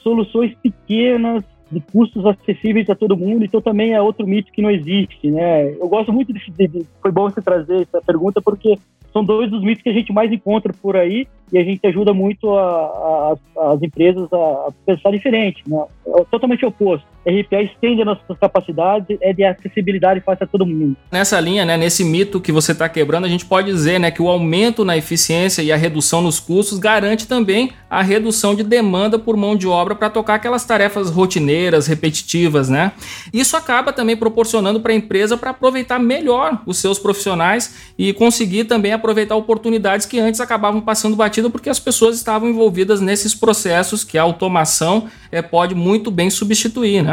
Soluções 0.02 0.54
pequenas, 0.62 1.44
de 1.70 1.80
custos 1.80 2.26
acessíveis 2.26 2.90
a 2.90 2.94
todo 2.94 3.16
mundo, 3.16 3.44
então 3.44 3.60
também 3.60 3.92
é 3.92 4.02
outro 4.02 4.26
mito 4.26 4.50
que 4.52 4.60
não 4.60 4.70
existe, 4.70 5.30
né? 5.30 5.72
Eu 5.72 5.88
gosto 5.88 6.12
muito 6.12 6.32
de, 6.32 6.40
de, 6.50 6.86
foi 7.00 7.12
bom 7.12 7.30
você 7.30 7.40
trazer 7.40 7.82
essa 7.82 8.02
pergunta 8.02 8.42
porque 8.42 8.76
são 9.12 9.24
dois 9.24 9.50
dos 9.50 9.62
mitos 9.62 9.82
que 9.82 9.88
a 9.88 9.92
gente 9.92 10.12
mais 10.12 10.32
encontra 10.32 10.72
por 10.72 10.96
aí 10.96 11.26
e 11.52 11.58
a 11.58 11.64
gente 11.64 11.86
ajuda 11.86 12.12
muito 12.12 12.50
a, 12.56 13.36
a, 13.56 13.72
as 13.72 13.82
empresas 13.82 14.32
a, 14.32 14.36
a, 14.36 14.72
pensar 14.84 15.10
diferente, 15.10 15.62
né? 15.66 15.84
É 16.06 16.24
totalmente 16.24 16.66
oposto. 16.66 17.06
RPA 17.26 17.62
estende 17.62 18.00
as 18.00 18.06
nossas 18.06 18.38
capacidades, 18.38 19.18
é 19.20 19.32
de 19.32 19.44
acessibilidade 19.44 20.20
fácil 20.20 20.44
a 20.44 20.46
todo 20.46 20.64
mundo. 20.64 20.96
Nessa 21.10 21.38
linha, 21.38 21.64
né, 21.64 21.76
nesse 21.76 22.04
mito 22.04 22.40
que 22.40 22.50
você 22.50 22.72
está 22.72 22.88
quebrando, 22.88 23.24
a 23.26 23.28
gente 23.28 23.44
pode 23.44 23.70
dizer 23.70 23.98
né, 23.98 24.10
que 24.10 24.22
o 24.22 24.28
aumento 24.28 24.84
na 24.84 24.96
eficiência 24.96 25.62
e 25.62 25.70
a 25.70 25.76
redução 25.76 26.22
nos 26.22 26.40
custos 26.40 26.78
garante 26.78 27.26
também 27.26 27.72
a 27.90 28.02
redução 28.02 28.54
de 28.54 28.62
demanda 28.62 29.18
por 29.18 29.36
mão 29.36 29.56
de 29.56 29.66
obra 29.66 29.94
para 29.94 30.08
tocar 30.08 30.34
aquelas 30.34 30.64
tarefas 30.64 31.10
rotineiras, 31.10 31.88
repetitivas, 31.88 32.68
né? 32.68 32.92
Isso 33.32 33.56
acaba 33.56 33.92
também 33.92 34.16
proporcionando 34.16 34.80
para 34.80 34.92
a 34.92 34.94
empresa 34.94 35.36
para 35.36 35.50
aproveitar 35.50 35.98
melhor 35.98 36.62
os 36.64 36.78
seus 36.78 37.00
profissionais 37.00 37.92
e 37.98 38.12
conseguir 38.12 38.64
também 38.64 38.92
aproveitar 38.92 39.34
oportunidades 39.34 40.06
que 40.06 40.20
antes 40.20 40.40
acabavam 40.40 40.80
passando 40.80 41.16
batido 41.16 41.50
porque 41.50 41.68
as 41.68 41.80
pessoas 41.80 42.16
estavam 42.16 42.48
envolvidas 42.48 43.00
nesses 43.00 43.34
processos 43.34 44.04
que 44.04 44.16
a 44.16 44.22
automação 44.22 45.08
é, 45.32 45.42
pode 45.42 45.74
muito 45.74 46.10
bem 46.10 46.30
substituir, 46.30 47.02
né? 47.02 47.09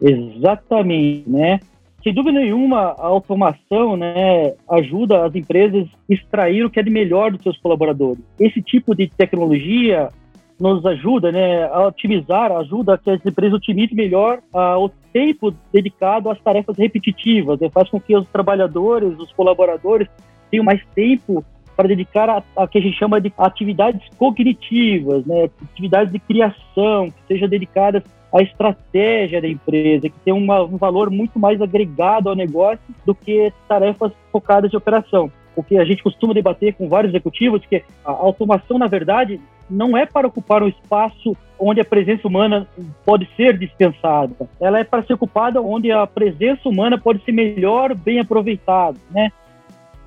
Exatamente, 0.00 1.28
né? 1.28 1.60
Sem 2.02 2.14
dúvida 2.14 2.40
nenhuma, 2.40 2.94
a 2.98 3.06
automação 3.06 3.94
né, 3.94 4.54
ajuda 4.70 5.26
as 5.26 5.34
empresas 5.34 5.86
a 5.86 6.14
extrair 6.14 6.64
o 6.64 6.70
que 6.70 6.80
é 6.80 6.82
de 6.82 6.88
melhor 6.88 7.30
dos 7.30 7.42
seus 7.42 7.58
colaboradores. 7.58 8.22
Esse 8.38 8.62
tipo 8.62 8.94
de 8.94 9.06
tecnologia 9.08 10.08
nos 10.58 10.84
ajuda 10.86 11.30
né, 11.30 11.64
a 11.64 11.88
otimizar, 11.88 12.52
ajuda 12.52 12.96
que 12.96 13.10
as 13.10 13.24
empresas 13.24 13.54
otimizem 13.54 13.94
melhor 13.94 14.40
ah, 14.52 14.78
o 14.78 14.90
tempo 15.12 15.54
dedicado 15.72 16.30
às 16.30 16.40
tarefas 16.40 16.76
repetitivas, 16.76 17.60
né, 17.60 17.68
faz 17.68 17.88
com 17.90 18.00
que 18.00 18.16
os 18.16 18.26
trabalhadores, 18.28 19.18
os 19.18 19.32
colaboradores, 19.32 20.08
tenham 20.50 20.64
mais 20.64 20.82
tempo 20.94 21.44
para 21.76 21.88
dedicar 21.88 22.28
a, 22.28 22.42
a, 22.56 22.66
que 22.66 22.78
a 22.78 22.80
gente 22.80 22.98
chama 22.98 23.20
de 23.20 23.32
atividades 23.38 24.02
cognitivas, 24.18 25.24
né, 25.26 25.50
atividades 25.70 26.12
de 26.12 26.18
criação, 26.18 27.10
que 27.10 27.26
sejam 27.28 27.48
dedicadas 27.48 28.02
à 28.32 28.42
estratégia 28.42 29.40
da 29.40 29.48
empresa, 29.48 30.08
que 30.08 30.18
tem 30.24 30.32
uma, 30.32 30.62
um 30.62 30.76
valor 30.76 31.10
muito 31.10 31.38
mais 31.38 31.60
agregado 31.60 32.28
ao 32.28 32.34
negócio 32.34 32.80
do 33.04 33.14
que 33.14 33.52
tarefas 33.68 34.12
focadas 34.32 34.70
de 34.70 34.76
operação. 34.76 35.30
O 35.56 35.62
que 35.62 35.76
a 35.76 35.84
gente 35.84 36.02
costuma 36.02 36.32
debater 36.32 36.74
com 36.74 36.88
vários 36.88 37.12
executivos, 37.12 37.64
que 37.66 37.82
a 38.04 38.10
automação, 38.10 38.78
na 38.78 38.86
verdade, 38.86 39.40
não 39.68 39.96
é 39.96 40.06
para 40.06 40.26
ocupar 40.26 40.62
um 40.62 40.68
espaço 40.68 41.36
onde 41.58 41.80
a 41.80 41.84
presença 41.84 42.26
humana 42.26 42.66
pode 43.04 43.28
ser 43.36 43.58
dispensada. 43.58 44.34
Ela 44.60 44.80
é 44.80 44.84
para 44.84 45.02
ser 45.02 45.14
ocupada 45.14 45.60
onde 45.60 45.92
a 45.92 46.06
presença 46.06 46.68
humana 46.68 46.98
pode 46.98 47.22
ser 47.24 47.32
melhor, 47.32 47.94
bem 47.94 48.18
aproveitada, 48.18 48.96
né? 49.10 49.30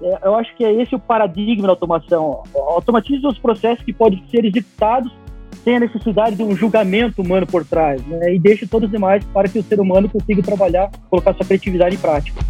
É, 0.01 0.20
eu 0.24 0.36
acho 0.36 0.53
que 0.56 0.65
é 0.65 0.74
esse 0.82 0.96
o 0.96 1.00
paradigma 1.00 1.68
da 1.68 1.74
automação. 1.74 2.44
Automatiza 2.53 3.27
os 3.27 3.38
processos 3.38 3.86
que 3.86 3.94
podem 3.94 4.24
ser 4.30 4.44
executados 4.44 5.13
sem 5.53 5.77
a 5.77 5.79
necessidade 5.79 6.36
de 6.36 6.43
um 6.43 6.55
julgamento 6.55 7.22
humano 7.22 7.45
por 7.45 7.65
trás, 7.65 8.01
né? 8.05 8.33
E 8.33 8.39
deixa 8.39 8.67
todos 8.67 8.88
os 8.88 8.91
demais 8.91 9.24
para 9.33 9.48
que 9.48 9.60
o 9.60 9.63
ser 9.63 9.79
humano 9.79 10.10
consiga 10.10 10.41
trabalhar, 10.41 10.89
colocar 11.10 11.33
sua 11.33 11.45
criatividade 11.45 11.95
em 11.95 12.00
prática. 12.00 12.41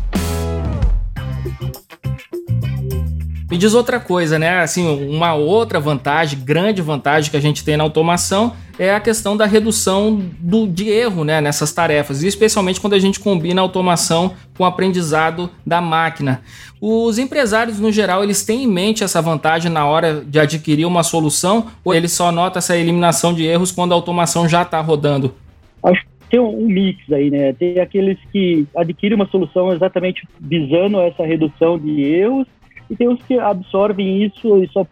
Me 3.53 3.59
diz 3.59 3.75
outra 3.75 3.99
coisa, 3.99 4.39
né? 4.39 4.61
Assim, 4.61 4.83
uma 5.07 5.35
outra 5.35 5.79
vantagem, 5.79 6.39
grande 6.39 6.81
vantagem 6.81 7.29
que 7.29 7.37
a 7.37 7.39
gente 7.39 7.63
tem 7.63 7.77
na 7.77 7.83
automação 7.83 8.53
é 8.79 8.95
a 8.95 8.99
questão 8.99 9.37
da 9.37 9.45
redução 9.45 10.19
do, 10.39 10.65
de 10.65 10.89
erro 10.89 11.23
né, 11.23 11.39
nessas 11.39 11.71
tarefas, 11.71 12.23
especialmente 12.23 12.81
quando 12.81 12.93
a 12.93 12.99
gente 12.99 13.19
combina 13.19 13.61
a 13.61 13.63
automação 13.63 14.33
com 14.57 14.63
o 14.63 14.65
aprendizado 14.65 15.51
da 15.63 15.79
máquina. 15.79 16.41
Os 16.81 17.19
empresários, 17.19 17.79
no 17.79 17.91
geral, 17.91 18.23
eles 18.23 18.43
têm 18.43 18.63
em 18.63 18.67
mente 18.67 19.03
essa 19.03 19.21
vantagem 19.21 19.71
na 19.71 19.85
hora 19.85 20.25
de 20.25 20.39
adquirir 20.39 20.85
uma 20.85 21.03
solução 21.03 21.67
ou 21.85 21.93
eles 21.93 22.11
só 22.11 22.31
notam 22.31 22.57
essa 22.57 22.75
eliminação 22.75 23.35
de 23.35 23.45
erros 23.45 23.71
quando 23.71 23.91
a 23.91 23.95
automação 23.95 24.49
já 24.49 24.63
está 24.63 24.81
rodando? 24.81 25.35
Acho 25.83 26.01
que 26.01 26.07
tem 26.31 26.39
um 26.39 26.65
mix 26.65 26.99
aí, 27.11 27.29
né? 27.29 27.53
Tem 27.53 27.79
aqueles 27.79 28.17
que 28.31 28.65
adquirem 28.75 29.15
uma 29.15 29.27
solução 29.27 29.71
exatamente 29.71 30.27
visando 30.41 30.99
essa 31.01 31.23
redução 31.23 31.77
de 31.77 32.01
erros 32.01 32.47
e 32.93 32.95
tem 32.95 33.07
os 33.07 33.21
que 33.23 33.37
absorvem 33.39 34.23
isso 34.23 34.63
e 34.63 34.67
só 34.69 34.85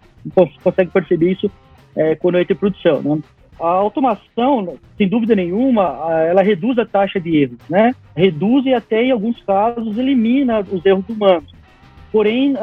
conseguem 0.64 0.92
perceber 0.92 1.32
isso 1.32 1.50
é, 1.96 2.16
quando 2.16 2.40
entra 2.40 2.54
em 2.54 2.58
produção, 2.58 3.02
né? 3.02 3.20
A 3.60 3.68
automação, 3.68 4.76
sem 4.98 5.08
dúvida 5.08 5.36
nenhuma, 5.36 5.84
ela 6.28 6.42
reduz 6.42 6.80
a 6.80 6.86
taxa 6.86 7.20
de 7.20 7.38
erros, 7.38 7.60
né? 7.70 7.94
Reduz 8.16 8.66
e 8.66 8.74
até, 8.74 9.04
em 9.04 9.12
alguns 9.12 9.40
casos, 9.44 9.98
elimina 9.98 10.62
os 10.62 10.84
erros 10.84 11.08
humanos. 11.08 11.54
Porém, 12.12 12.56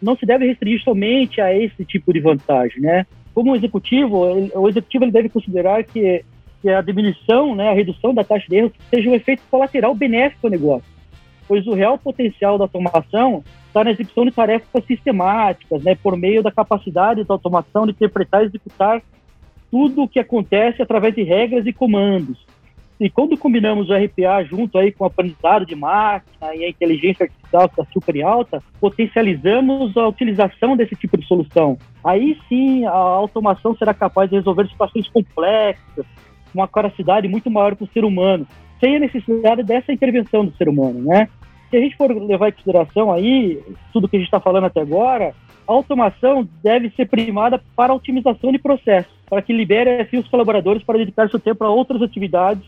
não 0.00 0.16
se 0.16 0.24
deve 0.24 0.46
restringir 0.46 0.82
somente 0.82 1.42
a 1.42 1.54
esse 1.54 1.84
tipo 1.84 2.10
de 2.10 2.20
vantagem, 2.20 2.80
né? 2.80 3.06
Como 3.34 3.54
executivo, 3.54 4.18
o 4.54 4.68
executivo 4.68 5.04
ele 5.04 5.12
deve 5.12 5.28
considerar 5.28 5.84
que, 5.84 6.24
a 6.66 6.80
diminuição, 6.80 7.54
né, 7.54 7.68
a 7.68 7.74
redução 7.74 8.14
da 8.14 8.24
taxa 8.24 8.46
de 8.48 8.56
erros 8.56 8.72
seja 8.88 9.10
um 9.10 9.14
efeito 9.14 9.42
colateral 9.50 9.94
benéfico 9.94 10.46
ao 10.46 10.50
negócio, 10.50 10.88
pois 11.46 11.66
o 11.66 11.74
real 11.74 11.98
potencial 11.98 12.58
da 12.58 12.64
automação 12.64 13.44
está 13.66 13.84
na 13.84 13.90
execução 13.90 14.24
de 14.24 14.30
tarefas 14.30 14.84
sistemáticas, 14.86 15.82
né, 15.82 15.94
por 15.94 16.16
meio 16.16 16.42
da 16.42 16.52
capacidade 16.52 17.24
da 17.24 17.34
automação 17.34 17.86
de 17.86 17.92
interpretar 17.92 18.42
e 18.42 18.46
executar 18.46 19.02
tudo 19.70 20.02
o 20.02 20.08
que 20.08 20.20
acontece 20.20 20.80
através 20.80 21.14
de 21.14 21.22
regras 21.22 21.66
e 21.66 21.72
comandos. 21.72 22.44
E 23.00 23.10
quando 23.10 23.36
combinamos 23.36 23.90
o 23.90 23.94
RPA 23.94 24.44
junto 24.44 24.78
aí 24.78 24.92
com 24.92 25.02
o 25.02 25.06
aprendizado 25.06 25.66
de 25.66 25.74
máquina 25.74 26.54
e 26.54 26.64
a 26.64 26.68
inteligência 26.68 27.24
artificial 27.24 27.68
que 27.68 27.80
está 27.80 27.92
super 27.92 28.22
alta, 28.22 28.62
potencializamos 28.80 29.96
a 29.96 30.06
utilização 30.06 30.76
desse 30.76 30.94
tipo 30.94 31.18
de 31.18 31.26
solução. 31.26 31.76
Aí 32.04 32.38
sim 32.48 32.86
a 32.86 32.92
automação 32.92 33.76
será 33.76 33.92
capaz 33.92 34.30
de 34.30 34.36
resolver 34.36 34.68
situações 34.68 35.08
complexas, 35.08 36.06
com 36.52 36.60
uma 36.60 36.68
capacidade 36.68 37.26
muito 37.26 37.50
maior 37.50 37.74
para 37.74 37.84
o 37.84 37.88
ser 37.88 38.04
humano, 38.04 38.46
sem 38.84 38.96
a 38.96 39.00
necessidade 39.00 39.62
dessa 39.62 39.90
intervenção 39.90 40.44
do 40.44 40.54
ser 40.56 40.68
humano, 40.68 41.00
né? 41.00 41.26
Se 41.70 41.76
a 41.78 41.80
gente 41.80 41.96
for 41.96 42.14
levar 42.14 42.50
em 42.50 42.52
consideração 42.52 43.10
aí 43.10 43.58
tudo 43.94 44.06
que 44.06 44.16
a 44.16 44.18
gente 44.18 44.28
está 44.28 44.38
falando 44.38 44.64
até 44.64 44.82
agora, 44.82 45.34
a 45.66 45.72
automação 45.72 46.46
deve 46.62 46.90
ser 46.90 47.06
primada 47.06 47.58
para 47.74 47.94
a 47.94 47.96
otimização 47.96 48.52
de 48.52 48.58
processos, 48.58 49.10
para 49.28 49.40
que 49.40 49.54
libere 49.54 50.02
assim, 50.02 50.18
os 50.18 50.28
colaboradores 50.28 50.82
para 50.82 50.98
dedicar 50.98 51.30
seu 51.30 51.40
tempo 51.40 51.64
a 51.64 51.70
outras 51.70 52.02
atividades 52.02 52.62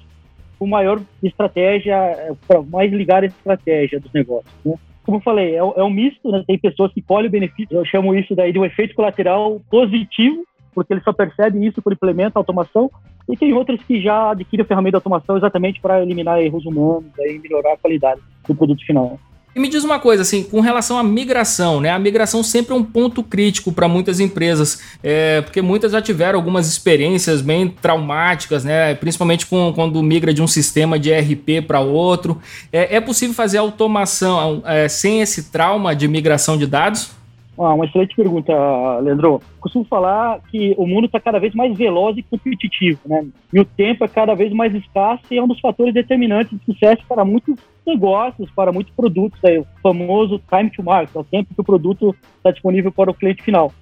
com 0.58 0.66
maior 0.66 0.98
estratégia, 1.22 1.94
eh, 1.94 2.32
para 2.48 2.62
mais 2.62 2.90
ligar 2.90 3.22
a 3.22 3.26
estratégia 3.26 4.00
dos 4.00 4.10
negócios. 4.10 4.50
Né? 4.64 4.74
Como 5.04 5.18
eu 5.18 5.22
falei, 5.22 5.54
é, 5.54 5.58
é 5.58 5.84
um 5.84 5.90
misto, 5.90 6.30
né? 6.32 6.42
tem 6.46 6.58
pessoas 6.58 6.90
que 6.94 7.02
colhem 7.02 7.28
o 7.28 7.30
benefício, 7.30 7.76
eu 7.76 7.84
chamo 7.84 8.14
isso 8.14 8.34
daí 8.34 8.52
de 8.54 8.58
um 8.58 8.64
efeito 8.64 8.94
colateral 8.94 9.60
positivo, 9.70 10.46
porque 10.76 10.92
eles 10.92 11.02
só 11.02 11.12
percebem 11.12 11.66
isso 11.66 11.80
quando 11.80 11.94
implementam 11.94 12.38
a 12.38 12.40
automação, 12.40 12.90
e 13.26 13.34
tem 13.34 13.54
outras 13.54 13.80
que 13.82 13.98
já 14.00 14.32
adquirem 14.32 14.62
a 14.62 14.66
ferramenta 14.68 14.90
de 14.90 14.96
automação 14.96 15.38
exatamente 15.38 15.80
para 15.80 16.02
eliminar 16.02 16.38
erros 16.38 16.66
humanos 16.66 17.10
e 17.18 17.38
melhorar 17.38 17.72
a 17.72 17.76
qualidade 17.78 18.20
do 18.46 18.54
produto 18.54 18.84
final. 18.84 19.18
E 19.54 19.58
me 19.58 19.68
diz 19.68 19.84
uma 19.84 19.98
coisa, 19.98 20.20
assim, 20.20 20.42
com 20.42 20.60
relação 20.60 20.98
à 20.98 21.02
migração, 21.02 21.80
né? 21.80 21.88
A 21.88 21.98
migração 21.98 22.42
sempre 22.42 22.74
é 22.74 22.76
um 22.76 22.84
ponto 22.84 23.22
crítico 23.22 23.72
para 23.72 23.88
muitas 23.88 24.20
empresas, 24.20 24.82
é, 25.02 25.40
porque 25.40 25.62
muitas 25.62 25.92
já 25.92 26.02
tiveram 26.02 26.38
algumas 26.38 26.68
experiências 26.68 27.40
bem 27.40 27.66
traumáticas, 27.66 28.64
né? 28.64 28.94
Principalmente 28.96 29.46
com, 29.46 29.72
quando 29.74 30.02
migra 30.02 30.34
de 30.34 30.42
um 30.42 30.46
sistema 30.46 30.98
de 30.98 31.08
ERP 31.08 31.66
para 31.66 31.80
outro. 31.80 32.38
É, 32.70 32.96
é, 32.96 33.00
possível 33.00 33.34
fazer 33.34 33.56
automação 33.56 34.62
é, 34.66 34.88
sem 34.88 35.22
esse 35.22 35.50
trauma 35.50 35.96
de 35.96 36.06
migração 36.06 36.58
de 36.58 36.66
dados? 36.66 37.16
Ah, 37.58 37.72
uma 37.72 37.86
excelente 37.86 38.14
pergunta, 38.14 38.52
Leandro. 38.98 39.40
Costumo 39.60 39.84
falar 39.86 40.40
que 40.50 40.74
o 40.76 40.86
mundo 40.86 41.06
está 41.06 41.18
cada 41.18 41.38
vez 41.38 41.54
mais 41.54 41.76
veloz 41.76 42.16
e 42.18 42.22
competitivo, 42.22 43.00
né? 43.06 43.26
E 43.52 43.58
o 43.58 43.64
tempo 43.64 44.04
é 44.04 44.08
cada 44.08 44.34
vez 44.34 44.52
mais 44.52 44.74
escasso 44.74 45.22
e 45.30 45.38
é 45.38 45.42
um 45.42 45.48
dos 45.48 45.60
fatores 45.60 45.94
determinantes 45.94 46.58
de 46.58 46.64
sucesso 46.66 47.02
para 47.08 47.24
muitos 47.24 47.56
negócios, 47.86 48.50
para 48.50 48.72
muitos 48.72 48.92
produtos. 48.94 49.42
Aí, 49.42 49.58
o 49.58 49.66
famoso 49.82 50.40
time 50.50 50.70
to 50.70 50.82
market, 50.82 51.16
é 51.16 51.18
o 51.18 51.24
tempo 51.24 51.54
que 51.54 51.60
o 51.60 51.64
produto 51.64 52.14
está 52.36 52.50
disponível 52.50 52.92
para 52.92 53.10
o 53.10 53.14
cliente 53.14 53.42
final. 53.42 53.72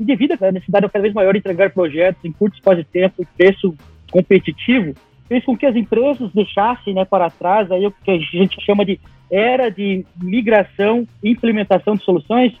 E 0.00 0.04
devido 0.04 0.32
à 0.42 0.50
necessidade 0.50 0.88
cada 0.88 1.02
vez 1.02 1.14
maior 1.14 1.32
de 1.32 1.38
entregar 1.38 1.70
projetos 1.70 2.24
em 2.24 2.32
curto 2.32 2.54
espaço 2.54 2.78
de 2.78 2.84
tempo 2.84 3.22
e 3.22 3.26
preço 3.26 3.76
competitivo, 4.10 4.92
fez 5.28 5.44
com 5.44 5.56
que 5.56 5.66
as 5.66 5.76
empresas 5.76 6.32
deixassem 6.32 6.94
né, 6.94 7.04
para 7.04 7.30
trás 7.30 7.70
aí 7.70 7.86
o 7.86 7.92
que 7.92 8.10
a 8.10 8.18
gente 8.18 8.60
chama 8.60 8.84
de 8.84 8.98
era 9.30 9.70
de 9.70 10.04
migração 10.20 11.06
e 11.22 11.30
implementação 11.30 11.94
de 11.94 12.02
soluções 12.02 12.52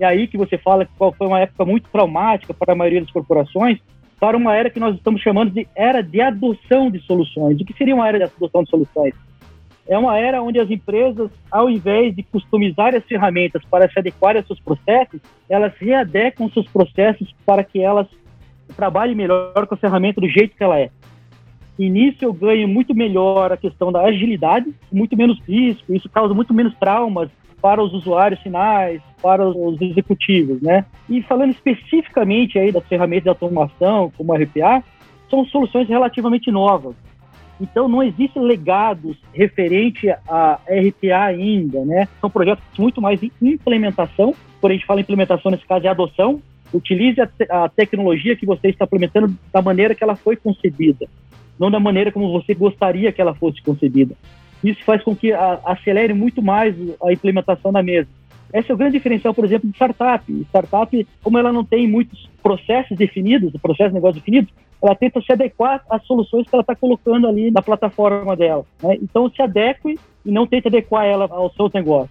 é 0.00 0.06
aí 0.06 0.26
que 0.26 0.36
você 0.36 0.56
fala 0.56 0.84
que 0.84 0.92
foi 0.96 1.26
uma 1.26 1.40
época 1.40 1.64
muito 1.64 1.88
traumática 1.90 2.54
para 2.54 2.72
a 2.72 2.76
maioria 2.76 3.00
das 3.00 3.10
corporações, 3.10 3.78
para 4.18 4.36
uma 4.36 4.54
era 4.54 4.70
que 4.70 4.80
nós 4.80 4.94
estamos 4.96 5.20
chamando 5.20 5.50
de 5.50 5.66
era 5.74 6.02
de 6.02 6.20
adoção 6.20 6.90
de 6.90 7.00
soluções. 7.00 7.60
O 7.60 7.64
que 7.64 7.76
seria 7.76 7.94
uma 7.94 8.08
era 8.08 8.18
de 8.18 8.24
adoção 8.24 8.62
de 8.62 8.70
soluções? 8.70 9.14
É 9.86 9.96
uma 9.96 10.18
era 10.18 10.42
onde 10.42 10.60
as 10.60 10.70
empresas, 10.70 11.30
ao 11.50 11.70
invés 11.70 12.14
de 12.14 12.22
customizar 12.22 12.94
as 12.94 13.04
ferramentas 13.04 13.62
para 13.70 13.88
se 13.90 13.98
adequarem 13.98 14.40
aos 14.40 14.46
seus 14.46 14.60
processos, 14.60 15.20
elas 15.48 15.72
readequam 15.78 16.50
seus 16.50 16.68
processos 16.68 17.34
para 17.46 17.64
que 17.64 17.80
elas 17.80 18.06
trabalhem 18.76 19.14
melhor 19.14 19.66
com 19.66 19.74
a 19.74 19.78
ferramenta 19.78 20.20
do 20.20 20.28
jeito 20.28 20.54
que 20.56 20.62
ela 20.62 20.78
é. 20.78 20.90
E 21.78 21.88
nisso 21.88 22.18
eu 22.22 22.32
ganho 22.32 22.68
muito 22.68 22.94
melhor 22.94 23.50
a 23.52 23.56
questão 23.56 23.90
da 23.90 24.02
agilidade, 24.02 24.74
muito 24.92 25.16
menos 25.16 25.40
risco, 25.46 25.94
isso 25.94 26.08
causa 26.08 26.34
muito 26.34 26.52
menos 26.52 26.74
traumas 26.74 27.30
para 27.60 27.82
os 27.82 27.92
usuários 27.92 28.40
finais, 28.40 29.00
para 29.20 29.46
os 29.46 29.80
executivos, 29.80 30.60
né? 30.62 30.84
E 31.08 31.22
falando 31.22 31.50
especificamente 31.50 32.58
aí 32.58 32.70
das 32.70 32.86
ferramentas 32.86 33.24
de 33.24 33.28
automação, 33.28 34.12
como 34.16 34.32
a 34.32 34.36
RPA, 34.36 34.82
são 35.28 35.44
soluções 35.46 35.88
relativamente 35.88 36.50
novas. 36.50 36.94
Então 37.60 37.88
não 37.88 38.02
existe 38.02 38.38
legados 38.38 39.16
referente 39.32 40.08
a 40.28 40.60
RPA 40.68 41.24
ainda, 41.24 41.84
né? 41.84 42.08
São 42.20 42.30
projetos 42.30 42.64
muito 42.78 43.00
mais 43.00 43.20
de 43.20 43.32
implementação. 43.42 44.34
Quando 44.60 44.72
a 44.72 44.74
gente 44.74 44.86
fala 44.86 45.00
implementação, 45.00 45.50
nesse 45.50 45.66
caso 45.66 45.86
é 45.86 45.88
adoção. 45.88 46.40
Utilize 46.72 47.20
a, 47.20 47.26
te 47.26 47.46
a 47.50 47.68
tecnologia 47.68 48.36
que 48.36 48.46
você 48.46 48.68
está 48.68 48.84
implementando 48.84 49.34
da 49.52 49.62
maneira 49.62 49.94
que 49.94 50.04
ela 50.04 50.14
foi 50.14 50.36
concebida, 50.36 51.08
não 51.58 51.70
da 51.70 51.80
maneira 51.80 52.12
como 52.12 52.30
você 52.30 52.54
gostaria 52.54 53.10
que 53.10 53.20
ela 53.20 53.34
fosse 53.34 53.62
concebida. 53.62 54.14
Isso 54.62 54.82
faz 54.84 55.02
com 55.02 55.14
que 55.14 55.32
a, 55.32 55.60
acelere 55.64 56.12
muito 56.12 56.42
mais 56.42 56.74
a 57.02 57.12
implementação 57.12 57.72
da 57.72 57.82
mesa. 57.82 58.08
Esse 58.52 58.70
é 58.70 58.74
o 58.74 58.78
grande 58.78 58.96
diferencial, 58.96 59.34
por 59.34 59.44
exemplo, 59.44 59.68
de 59.68 59.74
startup. 59.74 60.32
Startup, 60.48 61.06
como 61.22 61.38
ela 61.38 61.52
não 61.52 61.64
tem 61.64 61.86
muitos 61.86 62.28
processos 62.42 62.96
definidos, 62.96 63.52
processos 63.60 63.92
de 63.92 63.94
negócio 63.94 64.20
definidos, 64.20 64.52
ela 64.82 64.94
tenta 64.94 65.20
se 65.20 65.32
adequar 65.32 65.82
às 65.90 66.04
soluções 66.06 66.46
que 66.48 66.54
ela 66.54 66.62
está 66.62 66.74
colocando 66.74 67.26
ali 67.26 67.50
na 67.50 67.60
plataforma 67.60 68.34
dela. 68.36 68.64
Né? 68.82 68.96
Então, 69.02 69.30
se 69.30 69.42
adeque 69.42 69.98
e 70.24 70.30
não 70.30 70.46
tente 70.46 70.68
adequar 70.68 71.04
ela 71.04 71.28
ao 71.30 71.52
seu 71.52 71.70
negócio. 71.72 72.10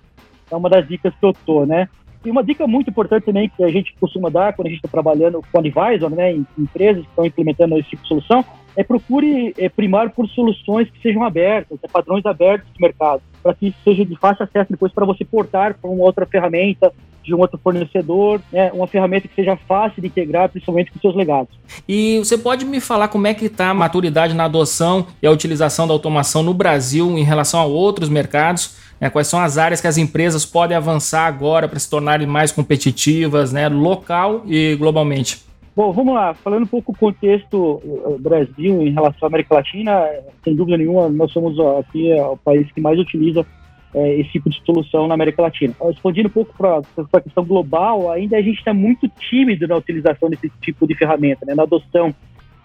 É 0.51 0.55
uma 0.55 0.69
das 0.69 0.87
dicas 0.87 1.13
que 1.15 1.25
eu 1.25 1.31
estou, 1.31 1.65
né? 1.65 1.89
E 2.25 2.29
uma 2.29 2.43
dica 2.43 2.67
muito 2.67 2.89
importante 2.89 3.25
também 3.25 3.49
que 3.49 3.63
a 3.63 3.69
gente 3.69 3.95
costuma 3.99 4.29
dar 4.29 4.53
quando 4.53 4.67
a 4.67 4.69
gente 4.69 4.79
está 4.79 4.89
trabalhando 4.89 5.41
com 5.51 5.59
advisor, 5.59 6.09
né, 6.09 6.33
em 6.33 6.45
empresas 6.57 7.03
que 7.03 7.09
estão 7.09 7.25
implementando 7.25 7.77
esse 7.77 7.89
tipo 7.89 8.01
de 8.01 8.07
solução, 8.07 8.43
é 8.77 8.83
procure 8.83 9.55
é, 9.57 9.67
primar 9.67 10.11
por 10.11 10.29
soluções 10.29 10.87
que 10.91 11.01
sejam 11.01 11.23
abertas, 11.23 11.79
é, 11.83 11.87
padrões 11.87 12.23
abertos 12.27 12.71
de 12.71 12.79
mercado, 12.79 13.23
para 13.41 13.55
que 13.55 13.69
isso 13.69 13.77
seja 13.83 14.05
de 14.05 14.15
fácil 14.15 14.43
acesso 14.43 14.69
depois 14.69 14.93
para 14.93 15.03
você 15.03 15.25
portar 15.25 15.73
para 15.73 15.89
uma 15.89 16.03
outra 16.03 16.27
ferramenta 16.27 16.93
de 17.23 17.33
um 17.33 17.39
outro 17.39 17.59
fornecedor, 17.61 18.39
né, 18.53 18.71
uma 18.71 18.87
ferramenta 18.87 19.27
que 19.27 19.35
seja 19.35 19.57
fácil 19.67 20.01
de 20.01 20.07
integrar, 20.07 20.47
principalmente 20.47 20.91
com 20.91 20.99
seus 20.99 21.15
legados. 21.15 21.49
E 21.89 22.19
você 22.19 22.37
pode 22.37 22.63
me 22.63 22.79
falar 22.79 23.09
como 23.09 23.27
é 23.27 23.33
que 23.33 23.47
está 23.47 23.71
a 23.71 23.73
maturidade 23.73 24.33
na 24.33 24.45
adoção 24.45 25.07
e 25.21 25.27
a 25.27 25.31
utilização 25.31 25.87
da 25.87 25.93
automação 25.93 26.41
no 26.41 26.53
Brasil 26.53 27.17
em 27.17 27.23
relação 27.23 27.59
a 27.59 27.65
outros 27.65 28.07
mercados? 28.07 28.77
Né, 29.01 29.09
quais 29.09 29.27
são 29.27 29.39
as 29.39 29.57
áreas 29.57 29.81
que 29.81 29.87
as 29.87 29.97
empresas 29.97 30.45
podem 30.45 30.77
avançar 30.77 31.25
agora 31.25 31.67
para 31.67 31.79
se 31.79 31.89
tornarem 31.89 32.25
mais 32.25 32.51
competitivas, 32.51 33.51
né, 33.51 33.67
local 33.67 34.43
e 34.45 34.75
globalmente? 34.75 35.46
Bom, 35.77 35.91
vamos 35.91 36.15
lá. 36.15 36.33
Falando 36.33 36.63
um 36.63 36.67
pouco 36.67 36.91
do 36.91 36.97
contexto 36.97 37.79
eh, 37.85 38.17
Brasil 38.19 38.81
em 38.81 38.89
relação 38.89 39.19
à 39.21 39.27
América 39.27 39.53
Latina, 39.53 40.09
sem 40.43 40.55
dúvida 40.55 40.75
nenhuma, 40.75 41.07
nós 41.07 41.31
somos 41.31 41.55
aqui 41.77 42.11
é, 42.11 42.19
o 42.19 42.35
país 42.35 42.71
que 42.71 42.81
mais 42.81 42.97
utiliza 42.97 43.45
é, 43.93 44.19
esse 44.19 44.31
tipo 44.31 44.49
de 44.49 44.59
solução 44.65 45.07
na 45.07 45.13
América 45.13 45.43
Latina. 45.43 45.75
Respondendo 45.79 46.25
um 46.25 46.31
pouco 46.31 46.51
para 46.57 46.81
a 47.13 47.21
questão 47.21 47.45
global, 47.45 48.09
ainda 48.09 48.37
a 48.37 48.41
gente 48.41 48.57
está 48.57 48.73
muito 48.73 49.07
tímido 49.07 49.67
na 49.67 49.75
utilização 49.75 50.31
desse 50.31 50.51
tipo 50.63 50.87
de 50.87 50.95
ferramenta, 50.95 51.45
né, 51.45 51.53
na 51.53 51.61
adoção 51.61 52.11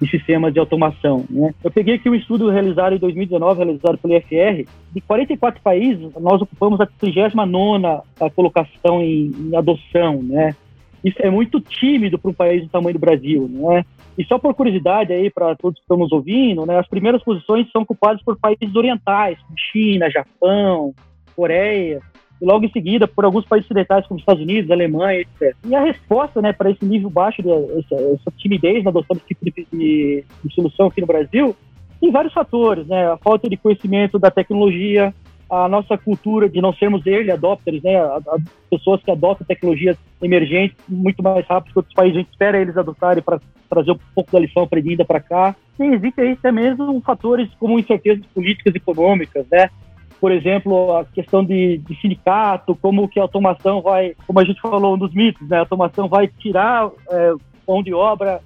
de 0.00 0.10
sistemas 0.10 0.50
de 0.50 0.58
automação. 0.58 1.26
Né? 1.28 1.54
Eu 1.62 1.70
peguei 1.70 1.96
aqui 1.96 2.08
um 2.08 2.14
estudo 2.14 2.48
realizado 2.48 2.94
em 2.94 2.98
2019, 2.98 3.62
realizado 3.62 3.98
pelo 3.98 4.16
IFR, 4.16 4.66
de 4.90 5.00
44 5.02 5.60
países, 5.60 6.10
nós 6.18 6.40
ocupamos 6.40 6.80
a 6.80 6.86
39ª 6.86 8.02
colocação 8.34 9.02
em, 9.02 9.30
em 9.38 9.54
adoção, 9.54 10.22
né? 10.22 10.56
Isso 11.04 11.16
é 11.20 11.30
muito 11.30 11.60
tímido 11.60 12.18
para 12.18 12.30
um 12.30 12.34
país 12.34 12.62
do 12.62 12.68
tamanho 12.68 12.94
do 12.94 13.00
Brasil, 13.00 13.48
né? 13.50 13.84
E 14.16 14.24
só 14.24 14.38
por 14.38 14.54
curiosidade 14.54 15.12
aí 15.12 15.30
para 15.30 15.56
todos 15.56 15.78
que 15.78 15.84
estão 15.84 15.96
nos 15.96 16.12
ouvindo, 16.12 16.64
né? 16.64 16.78
As 16.78 16.88
primeiras 16.88 17.22
posições 17.22 17.70
são 17.70 17.82
ocupadas 17.82 18.22
por 18.22 18.38
países 18.38 18.74
orientais, 18.76 19.38
como 19.40 19.58
China, 19.58 20.10
Japão, 20.10 20.94
Coreia, 21.34 22.00
e 22.40 22.44
logo 22.44 22.64
em 22.64 22.70
seguida 22.70 23.06
por 23.06 23.24
alguns 23.24 23.44
países 23.44 23.66
ocidentais 23.66 24.06
como 24.06 24.20
Estados 24.20 24.42
Unidos, 24.42 24.70
Alemanha, 24.70 25.20
etc. 25.20 25.56
E 25.64 25.74
a 25.74 25.84
resposta, 25.84 26.42
né, 26.42 26.52
para 26.52 26.70
esse 26.70 26.84
nível 26.84 27.08
baixo 27.08 27.42
de 27.42 27.48
essa, 27.48 27.94
essa 27.94 28.32
timidez 28.36 28.82
na 28.84 28.90
adoção 28.90 29.16
desse 29.16 29.28
tipo 29.28 29.44
de, 29.44 29.66
de, 29.72 30.24
de 30.44 30.54
solução 30.54 30.88
aqui 30.88 31.00
no 31.00 31.06
Brasil, 31.06 31.56
tem 32.00 32.10
vários 32.10 32.32
fatores, 32.32 32.86
né? 32.88 33.12
A 33.12 33.16
falta 33.16 33.48
de 33.48 33.56
conhecimento 33.56 34.18
da 34.18 34.28
tecnologia, 34.28 35.14
a 35.52 35.68
nossa 35.68 35.98
cultura 35.98 36.48
de 36.48 36.62
não 36.62 36.72
sermos 36.72 37.06
early 37.06 37.30
adopters, 37.30 37.82
né, 37.82 37.94
a, 37.96 38.16
a 38.16 38.38
pessoas 38.70 39.02
que 39.02 39.10
adotam 39.10 39.46
tecnologias 39.46 39.98
emergentes 40.22 40.78
muito 40.88 41.22
mais 41.22 41.46
rápido 41.46 41.74
que 41.74 41.78
outros 41.78 41.94
países, 41.94 42.16
a 42.16 42.20
gente 42.20 42.30
espera 42.30 42.58
eles 42.58 42.74
adotarem 42.74 43.22
para 43.22 43.38
trazer 43.68 43.90
um 43.90 43.98
pouco 44.14 44.32
da 44.32 44.38
lição 44.38 44.62
aprendida 44.62 45.04
para 45.04 45.20
cá. 45.20 45.54
E 45.78 45.84
existe 45.84 46.22
aí 46.22 46.32
até 46.32 46.50
mesmo 46.50 46.98
fatores 47.02 47.50
como 47.60 47.78
incertezas 47.78 48.24
políticas 48.34 48.74
e 48.74 48.78
econômicas, 48.78 49.46
né, 49.52 49.68
por 50.18 50.32
exemplo, 50.32 50.96
a 50.96 51.04
questão 51.04 51.44
de, 51.44 51.78
de, 51.78 52.00
sindicato, 52.00 52.74
como 52.76 53.06
que 53.06 53.18
a 53.18 53.22
automação 53.22 53.82
vai, 53.82 54.14
como 54.26 54.40
a 54.40 54.44
gente 54.44 54.60
falou, 54.60 54.94
um 54.94 54.98
dos 54.98 55.12
mitos, 55.12 55.46
né? 55.48 55.56
A 55.56 55.60
automação 55.60 56.08
vai 56.08 56.28
tirar 56.28 56.88
é, 57.10 57.34
mão 57.66 57.82
de 57.82 57.92
obra 57.92 58.40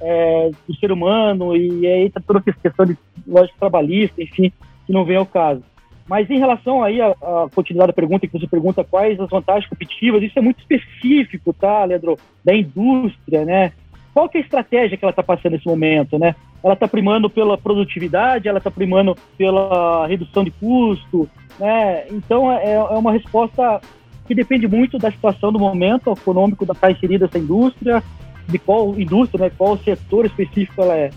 é, 0.00 0.50
do 0.68 0.76
ser 0.76 0.92
humano 0.92 1.56
e 1.56 1.86
aí 1.86 2.10
tá 2.10 2.20
toda 2.24 2.40
a 2.40 2.42
questão 2.42 2.84
de 2.84 2.98
lógica 3.26 3.56
trabalhista, 3.58 4.22
enfim, 4.22 4.52
que 4.86 4.92
não 4.92 5.06
vem 5.06 5.16
ao 5.16 5.24
caso. 5.24 5.62
Mas 6.08 6.28
em 6.30 6.38
relação 6.38 6.82
aí 6.82 7.00
à, 7.00 7.14
continuidade 7.54 7.88
da 7.88 7.92
pergunta, 7.92 8.26
que 8.26 8.38
você 8.38 8.46
pergunta 8.46 8.84
quais 8.84 9.18
as 9.20 9.30
vantagens 9.30 9.68
competitivas, 9.68 10.22
isso 10.22 10.38
é 10.38 10.42
muito 10.42 10.60
específico, 10.60 11.52
tá, 11.52 11.84
Leandro? 11.84 12.16
Da 12.44 12.54
indústria, 12.54 13.44
né? 13.44 13.72
Qual 14.12 14.28
que 14.28 14.38
é 14.38 14.40
a 14.40 14.44
estratégia 14.44 14.96
que 14.96 15.04
ela 15.04 15.10
está 15.10 15.22
passando 15.22 15.52
nesse 15.52 15.66
momento, 15.66 16.18
né? 16.18 16.34
ela 16.62 16.74
está 16.74 16.86
primando 16.86 17.28
pela 17.28 17.58
produtividade, 17.58 18.48
ela 18.48 18.58
está 18.58 18.70
primando 18.70 19.16
pela 19.36 20.06
redução 20.06 20.44
de 20.44 20.50
custo, 20.52 21.28
né? 21.58 22.06
Então 22.10 22.50
é, 22.50 22.74
é 22.74 22.78
uma 22.78 23.12
resposta 23.12 23.80
que 24.26 24.34
depende 24.34 24.68
muito 24.68 24.96
da 24.96 25.10
situação 25.10 25.52
do 25.52 25.58
momento 25.58 26.12
econômico 26.12 26.64
da 26.64 26.72
estar 26.72 26.86
tá 26.86 26.92
inserida 26.92 27.24
essa 27.24 27.38
indústria, 27.38 28.02
de 28.48 28.58
qual 28.58 28.98
indústria, 28.98 29.46
né? 29.46 29.52
Qual 29.56 29.76
setor 29.78 30.26
específico 30.26 30.82
ela 30.82 30.96
é. 30.96 31.10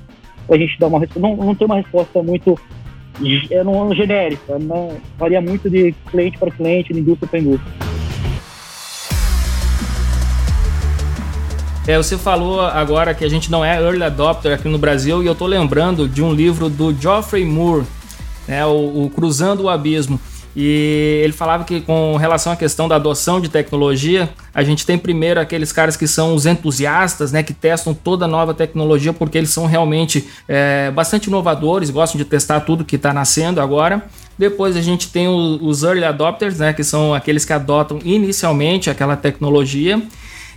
A 0.49 0.57
gente 0.57 0.79
dá 0.79 0.87
uma 0.87 0.99
resposta. 0.99 1.19
Não, 1.19 1.35
não 1.35 1.55
tem 1.55 1.65
uma 1.65 1.77
resposta 1.77 2.23
muito 2.23 2.59
é, 3.51 3.63
não, 3.63 3.93
genérica, 3.93 4.57
né? 4.59 4.97
Varia 5.17 5.41
muito 5.41 5.69
de 5.69 5.93
cliente 6.09 6.37
para 6.37 6.51
cliente, 6.51 6.93
de 6.93 6.99
indústria 6.99 7.27
para 7.27 7.39
indústria. 7.39 7.73
É, 11.87 11.97
você 11.97 12.17
falou 12.17 12.61
agora 12.61 13.13
que 13.13 13.23
a 13.23 13.29
gente 13.29 13.51
não 13.51 13.63
é 13.63 13.79
early 13.79 14.03
adopter 14.03 14.53
aqui 14.53 14.67
no 14.67 14.77
Brasil 14.79 15.21
e 15.21 15.27
eu 15.27 15.35
tô 15.35 15.45
lembrando 15.45 16.07
de 16.07 16.23
um 16.23 16.33
livro 16.33 16.67
do 16.67 16.91
Geoffrey 16.91 17.45
Moore, 17.45 17.85
né, 18.47 18.65
o, 18.65 19.05
o 19.05 19.11
Cruzando 19.11 19.63
o 19.63 19.69
Abismo. 19.69 20.19
E 20.55 21.19
ele 21.21 21.33
falava 21.33 21.65
que 21.65 21.81
com 21.81 22.15
relação 22.15 22.53
à 22.53 22.55
questão 22.55 22.87
da 22.87 22.95
adoção 22.95 23.41
de 23.41 23.49
tecnologia, 23.49 24.29
a 24.53 24.63
gente 24.63 24.85
tem 24.85 24.97
primeiro 24.97 25.37
aqueles 25.39 25.73
caras 25.73 25.97
que 25.97 26.07
são 26.07 26.33
os 26.33 26.45
entusiastas, 26.45 27.33
né, 27.33 27.43
que 27.43 27.53
testam 27.53 27.93
toda 27.93 28.25
nova 28.25 28.53
tecnologia 28.53 29.11
porque 29.11 29.37
eles 29.37 29.49
são 29.49 29.65
realmente 29.65 30.25
é, 30.47 30.89
bastante 30.91 31.27
inovadores, 31.27 31.89
gostam 31.89 32.17
de 32.17 32.23
testar 32.23 32.61
tudo 32.61 32.85
que 32.85 32.95
está 32.95 33.13
nascendo 33.13 33.59
agora. 33.59 34.05
Depois 34.37 34.77
a 34.77 34.81
gente 34.81 35.09
tem 35.09 35.27
os 35.27 35.83
early 35.83 36.05
adopters, 36.05 36.59
né, 36.59 36.71
que 36.71 36.83
são 36.83 37.13
aqueles 37.13 37.43
que 37.43 37.51
adotam 37.51 37.99
inicialmente 38.03 38.89
aquela 38.89 39.17
tecnologia. 39.17 40.01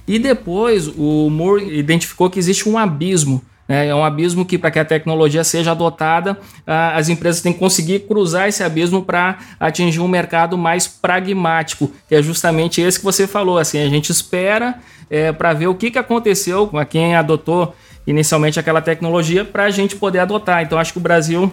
E 0.06 0.18
depois 0.18 0.88
o 0.88 1.28
Moore 1.28 1.76
identificou 1.76 2.30
que 2.30 2.38
existe 2.38 2.68
um 2.68 2.78
abismo. 2.78 3.42
Né? 3.68 3.88
É 3.88 3.94
um 3.94 4.02
abismo 4.02 4.44
que, 4.44 4.56
para 4.56 4.70
que 4.70 4.78
a 4.78 4.84
tecnologia 4.84 5.44
seja 5.44 5.72
adotada, 5.72 6.38
as 6.66 7.08
empresas 7.08 7.42
têm 7.42 7.52
que 7.52 7.58
conseguir 7.58 8.00
cruzar 8.00 8.48
esse 8.48 8.64
abismo 8.64 9.04
para 9.04 9.38
atingir 9.60 10.00
um 10.00 10.08
mercado 10.08 10.56
mais 10.56 10.88
pragmático, 10.88 11.92
que 12.08 12.14
é 12.14 12.22
justamente 12.22 12.80
esse 12.80 12.98
que 12.98 13.04
você 13.04 13.26
falou. 13.26 13.58
Assim, 13.58 13.78
a 13.78 13.88
gente 13.88 14.10
espera 14.10 14.78
é, 15.10 15.30
para 15.32 15.52
ver 15.52 15.66
o 15.66 15.74
que, 15.74 15.90
que 15.90 15.98
aconteceu 15.98 16.66
com 16.66 16.84
quem 16.86 17.14
adotou 17.14 17.74
inicialmente 18.06 18.58
aquela 18.58 18.80
tecnologia 18.80 19.44
para 19.44 19.64
a 19.64 19.70
gente 19.70 19.94
poder 19.94 20.20
adotar. 20.20 20.62
Então, 20.62 20.78
acho 20.78 20.92
que 20.92 20.98
o 20.98 21.02
Brasil 21.02 21.52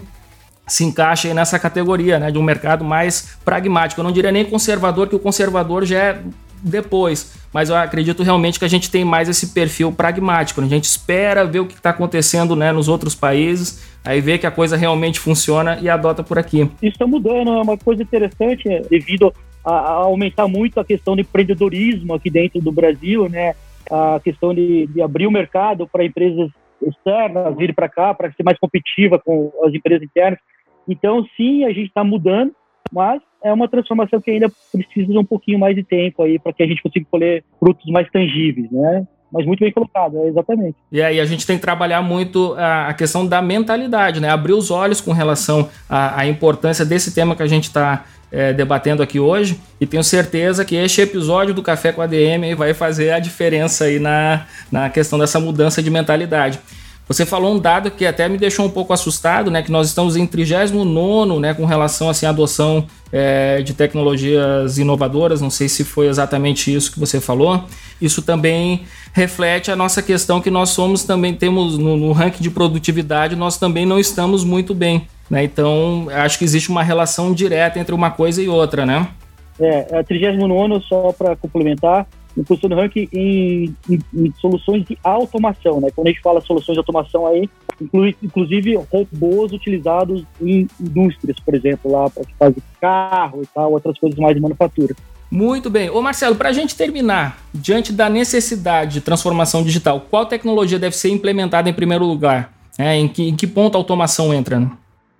se 0.67 0.83
encaixa 0.83 1.31
nessa 1.33 1.59
categoria, 1.59 2.17
né, 2.17 2.31
de 2.31 2.39
um 2.39 2.43
mercado 2.43 2.83
mais 2.83 3.37
pragmático. 3.43 3.99
Eu 4.01 4.03
não 4.03 4.11
diria 4.11 4.31
nem 4.31 4.45
conservador, 4.45 5.07
que 5.07 5.15
o 5.15 5.19
conservador 5.19 5.85
já 5.85 5.97
é 5.97 6.21
depois. 6.65 7.35
Mas 7.53 7.69
eu 7.69 7.75
acredito 7.75 8.23
realmente 8.23 8.59
que 8.59 8.65
a 8.65 8.69
gente 8.69 8.89
tem 8.91 9.05
mais 9.05 9.29
esse 9.29 9.53
perfil 9.53 9.91
pragmático. 9.91 10.59
Né? 10.59 10.67
A 10.67 10.69
gente 10.69 10.85
espera 10.85 11.45
ver 11.45 11.59
o 11.59 11.65
que 11.65 11.75
está 11.75 11.91
acontecendo 11.91 12.55
né, 12.55 12.71
nos 12.71 12.87
outros 12.87 13.15
países, 13.15 13.97
aí 14.03 14.19
vê 14.19 14.37
que 14.37 14.47
a 14.47 14.51
coisa 14.51 14.75
realmente 14.75 15.19
funciona 15.19 15.77
e 15.81 15.89
adota 15.89 16.23
por 16.23 16.37
aqui. 16.37 16.61
Isso 16.81 16.93
está 16.93 17.07
mudando, 17.07 17.51
é 17.51 17.61
uma 17.61 17.77
coisa 17.77 18.03
interessante 18.03 18.67
né? 18.67 18.81
devido 18.89 19.31
a, 19.63 19.71
a, 19.71 19.91
aumentar 19.91 20.47
muito 20.47 20.79
a 20.79 20.85
questão 20.85 21.15
de 21.15 21.21
empreendedorismo 21.21 22.13
aqui 22.13 22.29
dentro 22.29 22.59
do 22.59 22.71
Brasil, 22.71 23.29
né? 23.29 23.53
A 23.89 24.19
questão 24.23 24.53
de, 24.53 24.87
de 24.87 25.01
abrir 25.01 25.27
o 25.27 25.31
mercado 25.31 25.87
para 25.87 26.03
empresas 26.03 26.49
externas 26.81 27.55
vir 27.55 27.73
para 27.73 27.89
cá 27.89 28.13
para 28.13 28.31
ser 28.31 28.43
mais 28.43 28.57
competitiva 28.57 29.19
com 29.19 29.51
as 29.63 29.73
empresas 29.73 30.03
internas. 30.03 30.39
Então, 30.87 31.25
sim, 31.35 31.65
a 31.65 31.69
gente 31.69 31.87
está 31.87 32.03
mudando, 32.03 32.53
mas 32.91 33.21
é 33.43 33.51
uma 33.53 33.67
transformação 33.67 34.19
que 34.19 34.31
ainda 34.31 34.51
precisa 34.71 35.11
de 35.11 35.17
um 35.17 35.25
pouquinho 35.25 35.59
mais 35.59 35.75
de 35.75 35.83
tempo 35.83 36.23
aí 36.23 36.39
para 36.39 36.53
que 36.53 36.63
a 36.63 36.67
gente 36.67 36.81
consiga 36.81 37.05
colher 37.09 37.43
frutos 37.59 37.85
mais 37.91 38.09
tangíveis, 38.09 38.71
né? 38.71 39.07
Mas 39.31 39.45
muito 39.45 39.59
bem 39.59 39.71
colocado, 39.71 40.17
é 40.19 40.27
exatamente. 40.27 40.77
E 40.91 41.01
aí 41.01 41.19
a 41.19 41.25
gente 41.25 41.45
tem 41.45 41.57
que 41.57 41.61
trabalhar 41.61 42.01
muito 42.01 42.53
a, 42.57 42.87
a 42.87 42.93
questão 42.93 43.25
da 43.27 43.41
mentalidade, 43.41 44.19
né? 44.19 44.29
Abrir 44.29 44.53
os 44.53 44.71
olhos 44.71 45.01
com 45.01 45.11
relação 45.11 45.69
à, 45.89 46.21
à 46.21 46.27
importância 46.27 46.85
desse 46.85 47.13
tema 47.13 47.35
que 47.35 47.43
a 47.43 47.47
gente 47.47 47.65
está 47.65 48.05
é, 48.31 48.53
debatendo 48.53 49.03
aqui 49.03 49.19
hoje. 49.19 49.59
E 49.79 49.85
tenho 49.85 50.03
certeza 50.03 50.63
que 50.63 50.75
este 50.75 51.01
episódio 51.01 51.53
do 51.53 51.61
Café 51.61 51.91
com 51.91 52.01
a 52.01 52.07
DM 52.07 52.53
vai 52.55 52.73
fazer 52.73 53.11
a 53.11 53.19
diferença 53.19 53.85
aí 53.85 53.99
na, 53.99 54.45
na 54.71 54.89
questão 54.89 55.19
dessa 55.19 55.39
mudança 55.39 55.81
de 55.81 55.89
mentalidade. 55.89 56.59
Você 57.07 57.25
falou 57.25 57.53
um 57.53 57.59
dado 57.59 57.91
que 57.91 58.05
até 58.05 58.27
me 58.27 58.37
deixou 58.37 58.65
um 58.65 58.69
pouco 58.69 58.91
assustado, 58.91 59.51
né? 59.51 59.61
Que 59.61 59.71
nós 59.71 59.87
estamos 59.87 60.15
em 60.15 60.25
39 60.25 61.39
né, 61.39 61.53
com 61.53 61.65
relação 61.65 62.09
assim, 62.09 62.25
à 62.25 62.29
adoção 62.29 62.87
é, 63.11 63.61
de 63.61 63.73
tecnologias 63.75 64.79
inovadoras. 64.79 65.39
Não 65.39 65.51
sei 65.51 65.69
se 65.69 65.83
foi 65.83 66.07
exatamente 66.07 66.73
isso 66.73 66.91
que 66.91 66.99
você 66.99 67.21
falou. 67.21 67.63
Isso 68.01 68.23
também 68.23 68.85
reflete 69.13 69.71
a 69.71 69.75
nossa 69.75 70.01
questão 70.01 70.41
que 70.41 70.49
nós 70.49 70.69
somos 70.69 71.03
também, 71.03 71.33
temos 71.33 71.77
no, 71.77 71.95
no 71.95 72.11
ranking 72.11 72.43
de 72.43 72.49
produtividade, 72.49 73.35
nós 73.35 73.57
também 73.57 73.85
não 73.85 73.97
estamos 73.97 74.43
muito 74.43 74.73
bem. 74.73 75.07
Né? 75.29 75.43
Então, 75.43 76.07
acho 76.11 76.37
que 76.37 76.43
existe 76.43 76.69
uma 76.69 76.83
relação 76.83 77.33
direta 77.33 77.79
entre 77.79 77.95
uma 77.95 78.11
coisa 78.11 78.41
e 78.41 78.49
outra, 78.49 78.85
né? 78.85 79.07
É, 79.59 79.99
a 79.99 80.03
39 80.03 80.81
só 80.81 81.13
para 81.13 81.35
complementar, 81.35 82.05
impulsão 82.37 82.69
do 82.69 82.75
ranking 82.75 83.07
em, 83.11 83.75
em, 83.89 83.99
em, 84.13 84.33
soluções 84.39 84.85
de 84.85 84.97
automação, 85.03 85.79
né? 85.79 85.89
Quando 85.95 86.07
a 86.07 86.09
gente 86.11 86.21
fala 86.21 86.41
soluções 86.41 86.75
de 86.75 86.79
automação 86.79 87.25
aí, 87.25 87.49
inclui, 87.81 88.15
inclusive 88.21 88.75
robôs 88.91 89.51
utilizados 89.51 90.23
em 90.41 90.67
indústrias, 90.79 91.39
por 91.39 91.55
exemplo, 91.55 91.91
lá 91.91 92.09
para 92.09 92.23
fazer 92.37 92.61
carro 92.79 93.41
e 93.43 93.47
tal, 93.47 93.71
outras 93.71 93.97
coisas 93.97 94.19
mais 94.19 94.35
de 94.35 94.41
manufatura. 94.41 94.95
Muito 95.31 95.69
bem. 95.69 95.89
Ô 95.89 96.01
Marcelo, 96.01 96.35
para 96.35 96.49
a 96.49 96.53
gente 96.53 96.75
terminar, 96.75 97.43
diante 97.53 97.91
da 97.91 98.09
necessidade 98.09 98.93
de 98.95 99.01
transformação 99.01 99.63
digital, 99.63 100.01
qual 100.09 100.25
tecnologia 100.25 100.79
deve 100.79 100.95
ser 100.95 101.09
implementada 101.09 101.69
em 101.69 101.73
primeiro 101.73 102.05
lugar? 102.05 102.53
É, 102.77 102.95
em, 102.95 103.07
que, 103.07 103.29
em 103.29 103.35
que 103.35 103.47
ponto 103.47 103.75
a 103.75 103.79
automação 103.79 104.33
entra? 104.33 104.59
Né? 104.59 104.69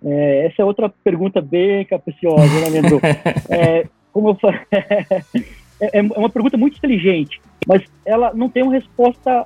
É, 0.05 0.47
essa 0.47 0.61
é 0.61 0.65
outra 0.65 0.89
pergunta 1.03 1.41
bem 1.41 1.85
capciosa, 1.85 2.59
né, 2.59 2.69
Leandro? 2.69 2.99
é, 3.49 3.87
como 4.11 4.29
eu 4.29 4.35
falei, 4.35 4.59
É, 5.93 5.99
é, 5.99 6.01
uma 6.01 6.29
pergunta 6.29 6.57
muito 6.57 6.77
inteligente, 6.77 7.41
mas 7.67 7.83
ela 8.05 8.33
não 8.33 8.49
tem 8.49 8.63
uma 8.63 8.73
resposta 8.73 9.45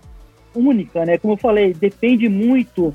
única, 0.55 1.05
né? 1.05 1.17
Como 1.17 1.33
eu 1.33 1.37
falei, 1.37 1.73
depende 1.73 2.27
muito 2.27 2.93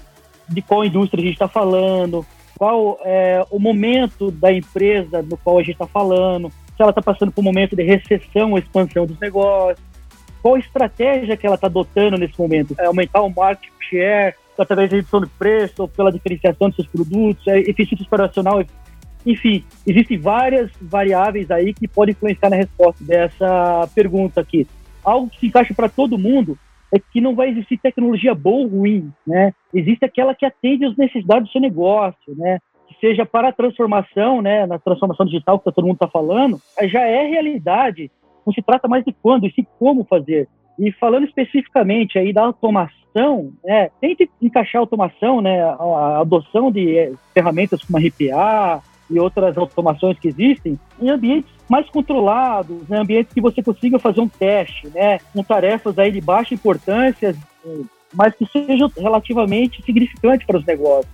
de 0.48 0.61
qual 0.62 0.85
indústria 0.85 1.22
a 1.22 1.24
gente 1.24 1.35
está 1.35 1.48
falando, 1.48 2.26
qual 2.59 2.98
é 3.04 3.44
o 3.50 3.59
momento 3.59 4.30
da 4.30 4.52
empresa 4.52 5.22
no 5.22 5.37
qual 5.37 5.59
a 5.59 5.62
gente 5.62 5.72
está 5.72 5.87
falando, 5.87 6.50
se 6.50 6.83
ela 6.83 6.90
está 6.90 7.02
passando 7.02 7.33
por 7.33 7.40
um 7.40 7.44
momento 7.44 7.76
de 7.76 7.83
recessão 7.83 8.52
ou 8.52 8.59
expansão 8.59 9.07
dos 9.07 9.18
negócios, 9.18 9.85
qual 10.42 10.59
estratégia 10.59 11.37
que 11.37 11.46
ela 11.46 11.54
está 11.54 11.68
adotando 11.68 12.18
nesse 12.18 12.38
momento, 12.38 12.74
é 12.78 12.87
aumentar 12.87 13.22
o 13.22 13.30
market 13.30 13.70
share 13.88 14.35
através 14.59 14.90
da 14.90 14.96
redução 14.96 15.20
de 15.20 15.26
preço, 15.30 15.83
ou 15.83 15.88
pela 15.88 16.12
diferenciação 16.12 16.70
de 16.70 16.76
seus 16.76 16.88
produtos, 16.88 17.46
é 17.48 17.59
eficiência 17.59 18.04
operacional, 18.07 18.62
enfim, 19.26 19.64
existem 19.87 20.18
várias 20.18 20.70
variáveis 20.80 21.50
aí 21.50 21.72
que 21.72 21.88
podem 21.88 22.12
influenciar 22.12 22.50
na 22.50 22.56
resposta 22.56 23.02
dessa 23.02 23.88
pergunta 23.94 24.40
aqui. 24.40 24.66
Algo 25.02 25.28
que 25.28 25.40
se 25.40 25.46
encaixa 25.46 25.74
para 25.74 25.88
todo 25.88 26.18
mundo 26.18 26.58
é 26.92 26.98
que 26.98 27.20
não 27.20 27.34
vai 27.34 27.48
existir 27.50 27.78
tecnologia 27.78 28.34
boa 28.34 28.64
ou 28.64 28.68
ruim, 28.68 29.10
né? 29.26 29.52
Existe 29.72 30.04
aquela 30.04 30.34
que 30.34 30.46
atende 30.46 30.84
às 30.84 30.96
necessidades 30.96 31.48
do 31.48 31.52
seu 31.52 31.60
negócio, 31.60 32.34
né? 32.37 32.58
Que 32.87 32.94
seja 33.00 33.26
para 33.26 33.48
a 33.48 33.52
transformação, 33.52 34.40
né? 34.40 34.66
Na 34.66 34.78
transformação 34.78 35.26
digital 35.26 35.58
que 35.58 35.72
todo 35.72 35.87
mundo 35.87 35.96
está 35.96 36.08
falando, 36.08 36.60
já 36.84 37.00
é 37.00 37.26
realidade. 37.26 38.10
Não 38.46 38.52
se 38.52 38.62
trata 38.62 38.87
mais 38.87 39.04
de 39.04 39.12
quando, 39.12 39.46
e 39.46 39.52
sim 39.52 39.66
como 39.78 40.04
fazer. 40.04 40.48
E 40.78 40.92
falando 40.92 41.24
especificamente 41.24 42.18
aí 42.18 42.32
da 42.32 42.42
automação, 42.42 43.52
né, 43.64 43.90
tente 44.00 44.28
encaixar 44.42 44.80
a 44.80 44.82
automação, 44.82 45.40
né, 45.40 45.62
a 45.62 46.20
adoção 46.20 46.70
de 46.70 46.98
eh, 46.98 47.12
ferramentas 47.32 47.82
como 47.82 47.98
a 47.98 48.00
RPA, 48.00 48.82
e 49.10 49.18
outras 49.18 49.56
automações 49.56 50.18
que 50.18 50.28
existem 50.28 50.78
em 51.00 51.10
ambientes 51.10 51.50
mais 51.68 51.88
controlados, 51.88 52.88
né? 52.88 52.98
ambientes 52.98 53.32
que 53.32 53.40
você 53.40 53.62
consiga 53.62 53.98
fazer 53.98 54.20
um 54.20 54.28
teste, 54.28 54.88
né, 54.88 55.18
com 55.32 55.42
tarefas 55.42 55.98
aí 55.98 56.12
de 56.12 56.20
baixa 56.20 56.54
importância, 56.54 57.34
mas 58.12 58.34
que 58.34 58.46
sejam 58.46 58.90
relativamente 58.96 59.82
significantes 59.82 60.46
para 60.46 60.58
os 60.58 60.64
negócios. 60.64 61.12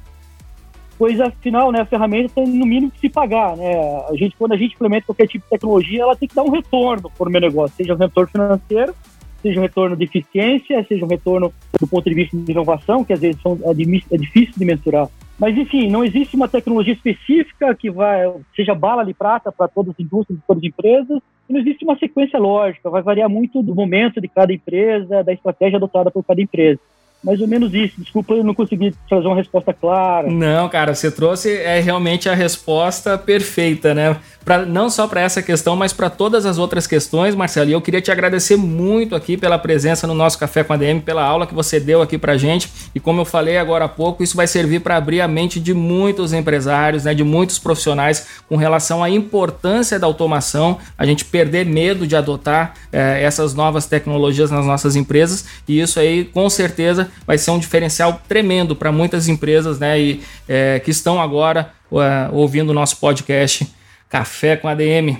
Pois 0.98 1.18
afinal, 1.18 1.72
né, 1.72 1.80
a 1.80 1.86
ferramenta 1.86 2.34
tem 2.34 2.46
no 2.46 2.66
mínimo 2.66 2.90
que 2.90 3.00
se 3.00 3.08
pagar, 3.08 3.56
né? 3.56 3.72
A 4.10 4.14
gente 4.14 4.36
quando 4.36 4.52
a 4.52 4.56
gente 4.56 4.74
implementa 4.74 5.06
qualquer 5.06 5.26
tipo 5.26 5.44
de 5.44 5.50
tecnologia, 5.50 6.02
ela 6.02 6.14
tem 6.14 6.28
que 6.28 6.34
dar 6.34 6.42
um 6.42 6.50
retorno 6.50 7.10
para 7.16 7.26
o 7.26 7.32
meu 7.32 7.40
negócio, 7.40 7.74
seja 7.74 7.94
um 7.94 7.96
retorno 7.96 8.30
financeiro, 8.30 8.94
seja 9.40 9.58
um 9.58 9.62
retorno 9.62 9.96
de 9.96 10.04
eficiência, 10.04 10.84
seja 10.86 11.02
um 11.02 11.08
retorno 11.08 11.52
do 11.80 11.86
ponto 11.86 12.06
de 12.06 12.14
vista 12.14 12.36
de 12.36 12.52
inovação, 12.52 13.02
que 13.02 13.14
às 13.14 13.20
vezes 13.20 13.40
são, 13.40 13.58
é, 13.64 13.70
é 13.70 14.18
difícil 14.18 14.54
de 14.58 14.64
mensurar. 14.66 15.08
Mas, 15.40 15.56
enfim, 15.56 15.88
não 15.88 16.04
existe 16.04 16.36
uma 16.36 16.46
tecnologia 16.46 16.92
específica 16.92 17.74
que 17.74 17.90
vai, 17.90 18.30
seja 18.54 18.74
bala 18.74 19.02
de 19.02 19.14
prata 19.14 19.50
para 19.50 19.66
todas 19.66 19.94
as 19.94 19.98
indústrias, 19.98 20.38
todas 20.46 20.62
as 20.62 20.68
empresas, 20.68 21.18
e 21.48 21.52
não 21.54 21.60
existe 21.60 21.82
uma 21.82 21.98
sequência 21.98 22.38
lógica, 22.38 22.90
vai 22.90 23.00
variar 23.00 23.26
muito 23.26 23.62
do 23.62 23.74
momento 23.74 24.20
de 24.20 24.28
cada 24.28 24.52
empresa, 24.52 25.24
da 25.24 25.32
estratégia 25.32 25.78
adotada 25.78 26.10
por 26.10 26.22
cada 26.22 26.42
empresa. 26.42 26.78
Mais 27.22 27.40
ou 27.40 27.46
menos 27.46 27.74
isso. 27.74 28.00
Desculpa, 28.00 28.34
eu 28.34 28.42
não 28.42 28.54
consegui 28.54 28.94
trazer 29.08 29.26
uma 29.26 29.36
resposta 29.36 29.72
clara. 29.72 30.30
Não, 30.30 30.68
cara, 30.68 30.94
você 30.94 31.10
trouxe 31.10 31.50
é 31.50 31.78
realmente 31.80 32.28
a 32.28 32.34
resposta 32.34 33.18
perfeita, 33.18 33.94
né? 33.94 34.16
Pra, 34.44 34.64
não 34.64 34.88
só 34.88 35.06
para 35.06 35.20
essa 35.20 35.42
questão, 35.42 35.76
mas 35.76 35.92
para 35.92 36.08
todas 36.08 36.46
as 36.46 36.56
outras 36.56 36.86
questões, 36.86 37.34
Marcelo. 37.34 37.68
E 37.68 37.72
eu 37.74 37.80
queria 37.80 38.00
te 38.00 38.10
agradecer 38.10 38.56
muito 38.56 39.14
aqui 39.14 39.36
pela 39.36 39.58
presença 39.58 40.06
no 40.06 40.14
nosso 40.14 40.38
Café 40.38 40.64
com 40.64 40.72
a 40.72 40.76
DM, 40.78 41.00
pela 41.02 41.22
aula 41.22 41.46
que 41.46 41.54
você 41.54 41.78
deu 41.78 42.00
aqui 42.00 42.16
para 42.16 42.38
gente. 42.38 42.70
E 42.94 43.00
como 43.00 43.20
eu 43.20 43.26
falei 43.26 43.58
agora 43.58 43.84
há 43.84 43.88
pouco, 43.88 44.22
isso 44.22 44.36
vai 44.36 44.46
servir 44.46 44.80
para 44.80 44.96
abrir 44.96 45.20
a 45.20 45.28
mente 45.28 45.60
de 45.60 45.74
muitos 45.74 46.32
empresários, 46.32 47.04
né, 47.04 47.12
de 47.12 47.22
muitos 47.22 47.58
profissionais 47.58 48.26
com 48.48 48.56
relação 48.56 49.04
à 49.04 49.10
importância 49.10 49.98
da 49.98 50.06
automação, 50.06 50.78
a 50.96 51.04
gente 51.04 51.24
perder 51.24 51.66
medo 51.66 52.06
de 52.06 52.16
adotar 52.16 52.74
é, 52.90 53.22
essas 53.22 53.52
novas 53.52 53.86
tecnologias 53.86 54.50
nas 54.50 54.64
nossas 54.64 54.96
empresas. 54.96 55.44
E 55.68 55.80
isso 55.80 56.00
aí, 56.00 56.24
com 56.24 56.48
certeza, 56.48 57.09
vai 57.26 57.38
ser 57.38 57.50
um 57.50 57.58
diferencial 57.58 58.20
tremendo 58.26 58.74
para 58.74 58.92
muitas 58.92 59.28
empresas 59.28 59.78
né, 59.78 60.00
e, 60.00 60.20
é, 60.48 60.80
que 60.80 60.90
estão 60.90 61.20
agora 61.20 61.72
uh, 61.90 62.34
ouvindo 62.34 62.70
o 62.70 62.74
nosso 62.74 63.00
podcast 63.00 63.66
Café 64.08 64.56
com 64.56 64.68
ADM. 64.68 65.18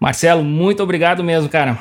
Marcelo, 0.00 0.44
muito 0.44 0.82
obrigado 0.82 1.24
mesmo, 1.24 1.48
cara. 1.48 1.78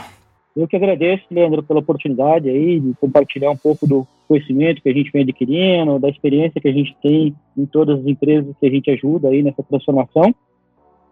Eu 0.56 0.68
que 0.68 0.76
agradeço, 0.76 1.24
Leandro, 1.30 1.62
pela 1.62 1.82
oportunidade 1.82 2.50
aí 2.50 2.80
de 2.80 2.94
compartilhar 3.00 3.52
um 3.52 3.58
pouco 3.58 3.86
do 3.86 4.08
conhecimento 4.28 4.82
que 4.82 4.90
a 4.90 4.94
gente 4.94 5.12
vem 5.12 5.22
adquirindo, 5.22 6.00
da 6.00 6.10
experiência 6.10 6.60
que 6.60 6.68
a 6.68 6.74
gente 6.74 6.96
tem 7.02 7.36
em 7.56 7.66
todas 7.66 8.00
as 8.00 8.06
empresas 8.08 8.56
que 8.60 8.66
a 8.66 8.70
gente 8.70 8.90
ajuda 8.90 9.30
aí 9.30 9.44
nessa 9.44 9.62
transformação. 9.62 10.34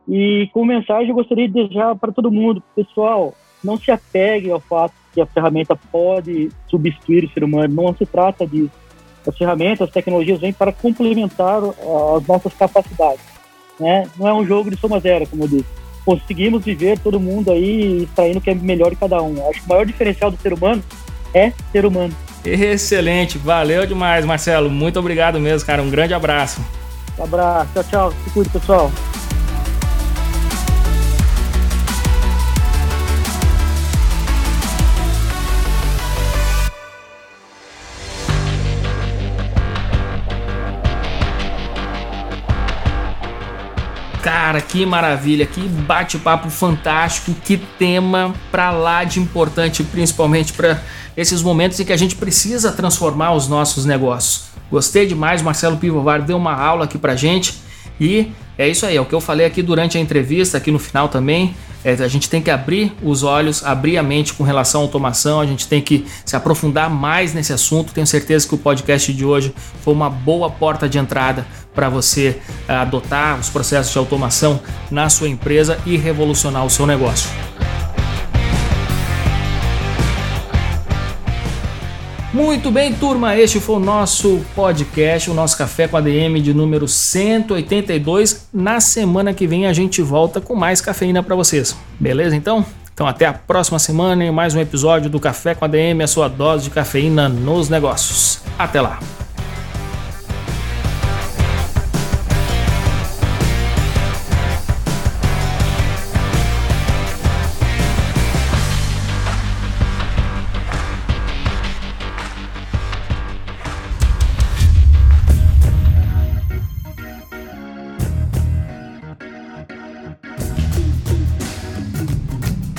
E 0.08 0.50
com 0.52 0.66
mensagem 0.66 1.10
eu 1.10 1.16
gostaria 1.16 1.48
de 1.48 1.54
desejar 1.54 1.96
para 1.96 2.12
todo 2.12 2.32
mundo, 2.32 2.62
pessoal, 2.76 3.36
não 3.66 3.78
se 3.78 3.92
apegue 3.92 4.52
ao 4.52 4.60
fato 4.60 4.94
que 5.14 5.22
a 5.22 5.26
ferramenta 5.26 5.76
pode 5.92 6.50
substituir 6.70 7.26
o 7.26 7.30
ser 7.30 7.44
humano. 7.44 7.74
Não 7.74 7.96
se 7.96 8.06
trata 8.06 8.46
disso. 8.46 8.72
As 9.28 9.38
ferramentas, 9.38 9.88
as 9.88 9.94
tecnologias 9.94 10.40
vêm 10.40 10.54
para 10.54 10.72
complementar 10.72 11.62
as 11.64 12.28
nossas 12.28 12.54
capacidades. 12.54 13.24
Né? 13.80 14.08
Não 14.18 14.28
é 14.28 14.34
um 14.34 14.46
jogo 14.46 14.70
de 14.70 14.78
soma 14.78 15.00
zero, 15.00 15.26
como 15.28 15.46
eu 15.46 15.48
disse. 15.48 15.66
Conseguimos 16.06 16.64
viver 16.64 17.00
todo 17.00 17.20
mundo 17.20 17.52
aí 17.52 18.04
extraindo 18.04 18.38
o 18.38 18.42
que 18.42 18.52
é 18.52 18.56
melhor 18.56 18.92
de 18.92 18.96
cada 18.98 19.22
um. 19.22 19.50
Acho 19.50 19.60
que 19.62 19.66
o 19.66 19.70
maior 19.70 19.86
diferencial 19.86 20.30
do 20.30 20.38
ser 20.38 20.54
humano 20.54 20.84
é 21.34 21.52
ser 21.72 21.86
humano. 21.86 22.14
Excelente, 22.46 23.40
valeu 23.40 23.88
demais, 23.88 24.24
Marcelo. 24.24 24.70
Muito 24.70 25.00
obrigado 25.00 25.40
mesmo, 25.40 25.66
cara. 25.66 25.82
Um 25.82 25.90
grande 25.90 26.14
abraço. 26.14 26.62
Um 27.18 27.24
abraço, 27.24 27.72
tchau, 27.74 27.84
tchau. 27.84 28.14
Se 28.24 28.30
cuide, 28.30 28.50
pessoal. 28.52 28.92
Cara, 44.56 44.68
que 44.68 44.86
maravilha, 44.86 45.46
que 45.46 45.60
bate-papo 45.60 46.50
fantástico, 46.50 47.36
que 47.44 47.58
tema 47.58 48.34
pra 48.50 48.72
lá 48.72 49.04
de 49.04 49.20
importante, 49.20 49.84
principalmente 49.84 50.54
para 50.54 50.82
esses 51.18 51.42
momentos 51.42 51.78
em 51.78 51.84
que 51.84 51.92
a 51.92 51.98
gente 51.98 52.16
precisa 52.16 52.72
transformar 52.72 53.34
os 53.34 53.50
nossos 53.50 53.84
negócios. 53.84 54.46
Gostei 54.72 55.06
demais, 55.06 55.42
Marcelo 55.42 55.76
Pivovar 55.76 56.22
deu 56.22 56.38
uma 56.38 56.54
aula 56.54 56.86
aqui 56.86 56.98
pra 56.98 57.18
gente 57.18 57.56
e 58.00 58.32
é 58.58 58.66
isso 58.66 58.86
aí, 58.86 58.96
é 58.96 59.02
o 59.02 59.06
que 59.06 59.14
eu 59.14 59.20
falei 59.20 59.46
aqui 59.46 59.62
durante 59.62 59.98
a 59.98 60.02
entrevista, 60.02 60.58
aqui 60.58 60.72
no 60.72 60.80
final 60.80 61.10
também. 61.10 61.54
É, 61.86 61.92
a 62.04 62.08
gente 62.08 62.28
tem 62.28 62.42
que 62.42 62.50
abrir 62.50 62.92
os 63.04 63.22
olhos, 63.22 63.64
abrir 63.64 64.00
a 64.00 64.02
mente 64.02 64.34
com 64.34 64.44
relação 64.44 64.82
à 64.82 64.84
automação, 64.84 65.40
a 65.40 65.46
gente 65.46 65.68
tem 65.68 65.80
que 65.80 66.04
se 66.26 66.36
aprofundar 66.36 66.90
mais 66.90 67.32
nesse 67.32 67.54
assunto. 67.54 67.94
Tenho 67.94 68.08
certeza 68.08 68.48
que 68.48 68.56
o 68.56 68.58
podcast 68.58 69.14
de 69.14 69.24
hoje 69.24 69.54
foi 69.84 69.94
uma 69.94 70.10
boa 70.10 70.50
porta 70.50 70.90
de 70.90 70.98
entrada 70.98 71.46
para 71.76 71.88
você 71.88 72.42
uh, 72.68 72.72
adotar 72.72 73.40
os 73.40 73.50
processos 73.50 73.92
de 73.92 74.00
automação 74.00 74.60
na 74.90 75.10
sua 75.10 75.30
empresa 75.30 75.78
e 75.86 75.96
revolucionar 75.96 76.66
o 76.66 76.72
seu 76.72 76.88
negócio. 76.88 77.30
Muito 82.36 82.70
bem, 82.70 82.94
turma, 82.94 83.38
este 83.38 83.62
foi 83.62 83.78
o 83.78 83.80
nosso 83.80 84.42
podcast, 84.54 85.32
o 85.32 85.34
nosso 85.34 85.58
Café 85.58 85.88
com 85.88 85.96
ADM 85.96 86.42
de 86.42 86.54
número 86.54 86.86
182. 86.86 88.50
Na 88.54 88.82
semana 88.82 89.34
que 89.34 89.48
vem 89.48 89.66
a 89.66 89.72
gente 89.72 90.02
volta 90.02 90.42
com 90.42 90.54
mais 90.54 90.82
cafeína 90.82 91.24
para 91.24 91.34
vocês. 91.34 91.78
Beleza 91.98 92.36
então? 92.36 92.66
Então 92.94 93.08
até 93.08 93.26
a 93.26 93.32
próxima 93.32 93.80
semana 93.80 94.26
em 94.26 94.32
mais 94.32 94.54
um 94.54 94.60
episódio 94.60 95.10
do 95.10 95.18
Café 95.18 95.56
com 95.56 95.64
ADM, 95.64 96.02
a 96.04 96.08
sua 96.08 96.28
dose 96.28 96.66
de 96.66 96.72
cafeína 96.72 97.30
nos 97.30 97.70
negócios. 97.70 98.42
Até 98.60 98.82
lá. 98.82 99.00